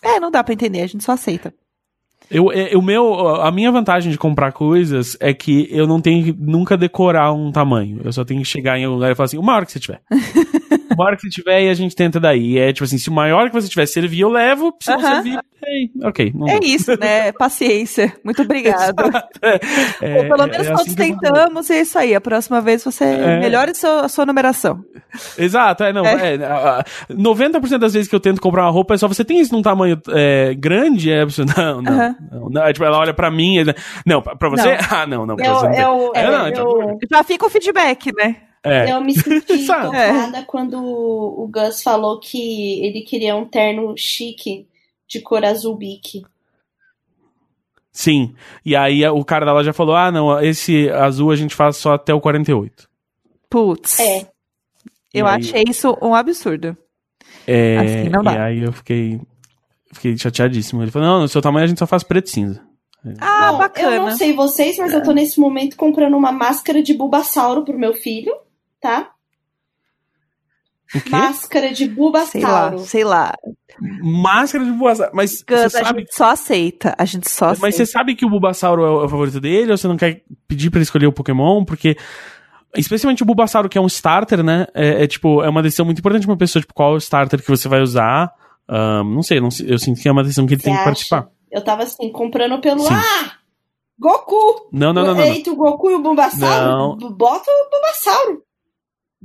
[0.00, 1.52] É, não dá pra entender, a gente só aceita.
[2.30, 6.24] Eu, é, o meu, a minha vantagem de comprar coisas é que eu não tenho
[6.24, 8.00] que nunca decorar um tamanho.
[8.04, 9.80] Eu só tenho que chegar em algum lugar e falar assim, o maior que você
[9.80, 10.00] tiver.
[10.92, 12.58] o maior que você tiver e a gente tenta daí.
[12.58, 14.74] É tipo assim, se o maior que você tiver servir, eu levo.
[14.80, 15.14] Se não Aham.
[15.14, 16.32] servir, ei, ok.
[16.34, 16.68] Não É deu.
[16.68, 17.32] isso, né?
[17.32, 18.12] Paciência.
[18.24, 18.94] Muito obrigado.
[20.00, 22.14] É, pelo é- menos é todos assim tentamos e é isso aí.
[22.14, 23.38] A próxima vez você É.
[23.40, 24.84] melhore seu- a sua numeração.
[25.38, 26.04] Exato, é, não.
[26.04, 26.34] É.
[26.34, 26.44] É.
[26.44, 29.38] a- a- 90% das vezes que eu tento comprar uma roupa é só você tem
[29.40, 31.10] isso num tamanho é, grande?
[31.12, 31.24] É,
[31.56, 32.16] não, não, Aham.
[32.32, 32.62] não, não.
[32.66, 33.56] É, tipo, ela olha pra mim,
[34.06, 34.76] não, pra você?
[34.90, 38.12] Ah, não, não, Eu, você não eu, É, não, eu, então- Já fica o feedback,
[38.16, 38.36] né?
[38.64, 38.90] É.
[38.90, 44.66] eu me senti tocada quando o Gus falou que ele queria um terno chique
[45.06, 46.22] de cor azul bique.
[47.92, 48.34] Sim.
[48.64, 51.92] E aí o cara da loja falou: ah, não, esse azul a gente faz só
[51.94, 52.88] até o 48.
[53.48, 54.00] Putz.
[54.00, 54.26] É.
[55.12, 56.76] Eu aí- achei isso um absurdo.
[57.46, 58.32] É, Assim não dá.
[58.32, 59.20] E aí eu fiquei,
[59.92, 60.82] fiquei chateadíssimo.
[60.82, 62.60] Ele falou: não, no seu tamanho a gente só faz preto e cinza.
[63.20, 63.96] Ah, Bom, bacana.
[63.96, 67.78] Eu não sei vocês, mas eu tô nesse momento comprando uma máscara de Bulbasauro pro
[67.78, 68.34] meu filho,
[68.88, 69.10] tá?
[70.94, 71.10] O quê?
[71.10, 72.78] Máscara de Sei lá, Bulbasauro.
[72.80, 73.34] sei lá.
[74.02, 75.10] Máscara de Bulbasauro.
[75.14, 76.00] Mas você a sabe.
[76.00, 76.94] gente só aceita.
[76.96, 77.90] A gente só Mas você aceita.
[77.90, 80.70] sabe que o Bulbasauro é o, é o favorito dele ou você não quer pedir
[80.70, 81.64] pra ele escolher o Pokémon?
[81.64, 81.96] Porque.
[82.76, 84.66] Especialmente o Bulbasauro, que é um starter, né?
[84.74, 86.98] É, é, tipo, é uma decisão muito importante pra uma pessoa, tipo, qual é o
[86.98, 88.32] starter que você vai usar.
[88.68, 90.78] Ahn, não sei, não eu sinto que é uma decisão que ele Você tem que
[90.80, 90.84] acha?
[90.84, 91.28] participar.
[91.52, 92.80] Eu tava assim, comprando pelo.
[92.80, 92.94] Sim.
[92.94, 93.32] Ah!
[93.98, 94.68] Goku!
[94.72, 95.24] Não, não, não, não.
[95.24, 95.52] não.
[95.52, 96.96] O Goku e o Bulbasauro?
[96.96, 98.42] B- Bota o Bulbasauro.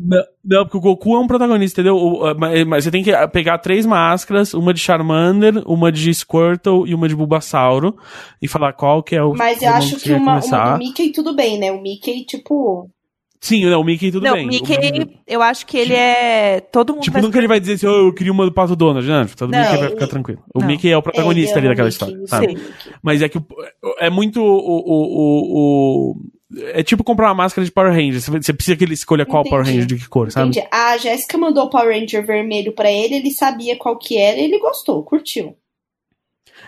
[0.02, 1.98] Não, não, porque o Goku é um protagonista, entendeu?
[1.98, 6.88] O- mas, mas você tem que pegar três máscaras, uma de Charmander, uma de Squirtle
[6.88, 7.98] e uma de Bulbasauro,
[8.42, 11.12] e falar qual que é o Mas eu acho que quer uma, uma do Mickey
[11.12, 11.70] tudo bem, né?
[11.72, 12.90] O Mickey, tipo.
[13.42, 14.46] Sim, não, o Mickey tudo não, bem.
[14.46, 16.60] o O Mickey, eu acho que ele é.
[16.62, 18.76] Todo mundo Tipo, vai nunca ele vai dizer assim, oh, eu queria uma do Pato
[18.76, 19.28] Donald, né?
[19.38, 20.42] Todo Não, Mickey vai ele- ficar tranquilo.
[20.54, 20.68] O Não.
[20.68, 22.46] Mickey é o protagonista é, ali é daquela Mickey, história, sabe?
[22.46, 22.64] é Mickey.
[23.02, 23.46] Mas é que o-
[24.00, 26.16] é muito o, o, o, o-
[26.74, 28.20] É tipo comprar uma máscara de Power Ranger.
[28.22, 29.50] Você precisa que ele escolha qual Entendi.
[29.52, 30.50] Power Ranger de que cor, sabe?
[30.50, 30.68] Entendi.
[30.72, 34.46] A Jéssica mandou o Power Ranger vermelho pra ele, ele sabia qual que era e
[34.46, 35.56] ele gostou, curtiu.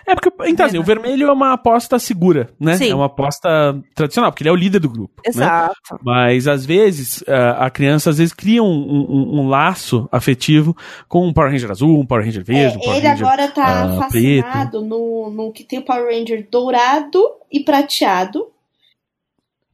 [0.06, 2.76] É porque, então assim, o vermelho é uma aposta segura, né?
[2.76, 2.90] Sim.
[2.90, 3.48] É uma aposta
[3.94, 5.14] tradicional, porque ele é o líder do grupo.
[5.16, 5.28] Né?
[5.30, 5.74] Exato.
[6.02, 7.22] Mas às vezes
[7.58, 10.74] a criança às vezes cria um, um- um laço afetivo
[11.08, 13.26] com um Power Ranger azul, um Power Ranger verde, um É, Power ele Ranger.
[13.26, 17.20] agora tá ah, fascinado no, no que tem o Power Ranger dourado
[17.52, 18.46] e prateado.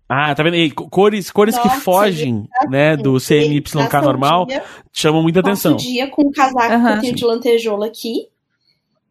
[0.09, 0.75] Ah, tá vendo?
[0.75, 5.75] Co- Cores, cores que fogem, né, do CMYK normal, dia- chamam muita atenção.
[5.75, 6.93] o dia com o casaco Aham.
[6.93, 8.29] que eu tenho de lantejoula aqui.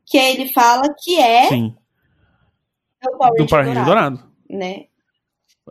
[0.05, 1.75] Que ele fala que é Sim,
[3.37, 4.23] do Power Ranger dourado, dourado.
[4.49, 4.85] né?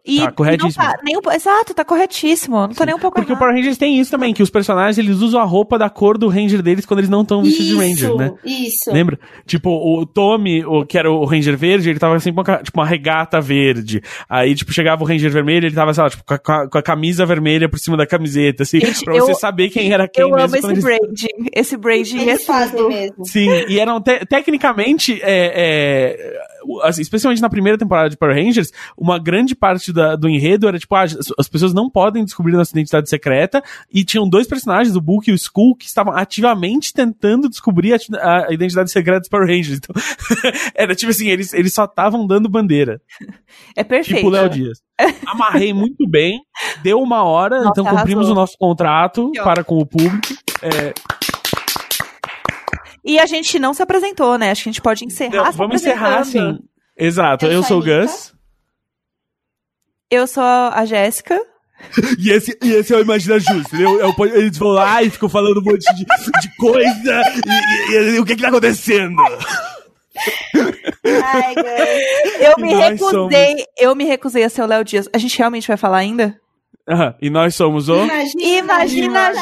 [0.05, 0.83] E, Tá corretíssimo.
[0.83, 2.57] e não tá nem um- exato, tá corretíssimo.
[2.57, 3.39] Não tá nem um pouco Porque o errado.
[3.41, 6.29] Power Rangers tem isso também, que os personagens eles usam a roupa da cor do
[6.29, 8.33] Ranger deles quando eles não estão vestidos de Ranger, né?
[8.45, 8.93] isso.
[8.93, 9.19] Lembra?
[9.47, 12.87] Tipo, o Tommy, o, que era o Ranger verde, ele tava sempre com tipo, uma
[12.87, 14.01] regata verde.
[14.29, 16.83] Aí, tipo, chegava o Ranger vermelho, ele tava, sei lá, tipo, com a, com a
[16.83, 20.23] camisa vermelha por cima da camiseta, assim, Gente, pra você eu- saber quem era quem
[20.23, 20.45] Eu mesmo.
[20.47, 21.51] amo esse eles- branding.
[21.55, 22.89] Esse branding é fazem tudo.
[22.89, 23.25] mesmo.
[23.25, 26.39] Sim, e eram te- tecnicamente, é, é,
[26.85, 30.79] assim, especialmente na primeira temporada de Power Rangers, uma grande parte da- do enredo era
[30.79, 33.63] tipo, ah, as, as pessoas não podem descobrir nossa identidade secreta,
[33.93, 38.47] e tinham dois personagens, o Book e o Skull, que estavam ativamente tentando descobrir a,
[38.49, 39.79] a identidade secreta dos Power Rangers.
[39.79, 39.95] Então,
[40.75, 43.01] era tipo assim, eles, eles só estavam dando bandeira,
[43.77, 44.17] É perfeito.
[44.17, 44.79] tipo o Léo Dias.
[45.27, 46.41] Amarrei muito bem,
[46.83, 48.33] deu uma hora, Nossa, então cumprimos arrasou.
[48.33, 50.29] o nosso contrato para com o público.
[50.63, 50.95] É,
[53.05, 54.51] E a gente não se apresentou, né?
[54.51, 56.59] Acho que a gente pode encerrar Não, vamos encerrar assim.
[56.99, 57.85] Exato, Eu eu sou o.
[57.85, 58.35] Gus.
[60.11, 61.39] Eu sou a Jéssica.
[62.19, 64.09] E esse, e esse é o Imagina Justo, entendeu?
[64.09, 67.23] O po- Eles vão lá e ficam falando um monte de, de coisa
[67.91, 69.15] e, e- e o que que tá acontecendo?
[71.05, 71.55] Ai.
[72.41, 75.07] Eu me recusei, eu me recusei a ser o Léo Dias.
[75.13, 76.41] A gente realmente vai falar ainda?
[76.89, 77.97] Aham, e nós somos o...
[78.39, 79.37] Imagina juntas!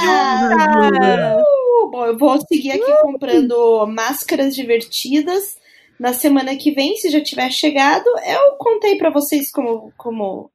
[1.39, 5.57] Uh, bom, eu vou seguir aqui comprando máscaras divertidas.
[6.01, 9.93] Na semana que vem, se já tiver chegado, eu contei pra vocês como.
[9.97, 10.51] como...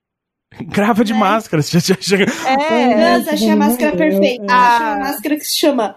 [0.68, 1.20] Grava de Né?
[1.20, 1.62] máscara.
[1.62, 3.20] você já chega- É.
[3.20, 4.46] Gus, achei a máscara perfeita.
[4.50, 4.76] Ah.
[4.76, 5.96] Achei uma máscara que se chama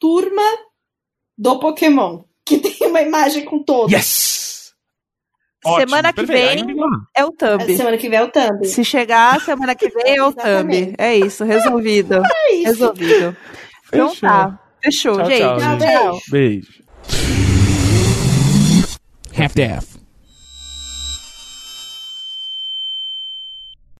[0.00, 0.42] Turma
[1.38, 2.22] do Pokémon.
[2.46, 3.90] Que tem uma imagem com todos.
[3.92, 4.72] Yes!
[5.64, 6.66] Ótimo, semana que perfeito.
[6.66, 6.76] vem
[7.16, 7.74] é o thumb.
[7.76, 8.66] Semana que vem é o thumb.
[8.66, 10.94] Se chegar semana que vem é o thumb.
[10.98, 12.20] É isso, resolvido.
[12.36, 12.64] É isso.
[12.66, 13.34] Resolvido.
[13.88, 14.28] Então Fechou.
[14.28, 14.60] tá.
[14.84, 15.38] Fechou, Tchau, gente.
[15.38, 16.30] tchau, Tchau, gente.
[16.30, 16.30] beijo.
[16.30, 16.84] Beijo.
[19.38, 19.93] Half-Death.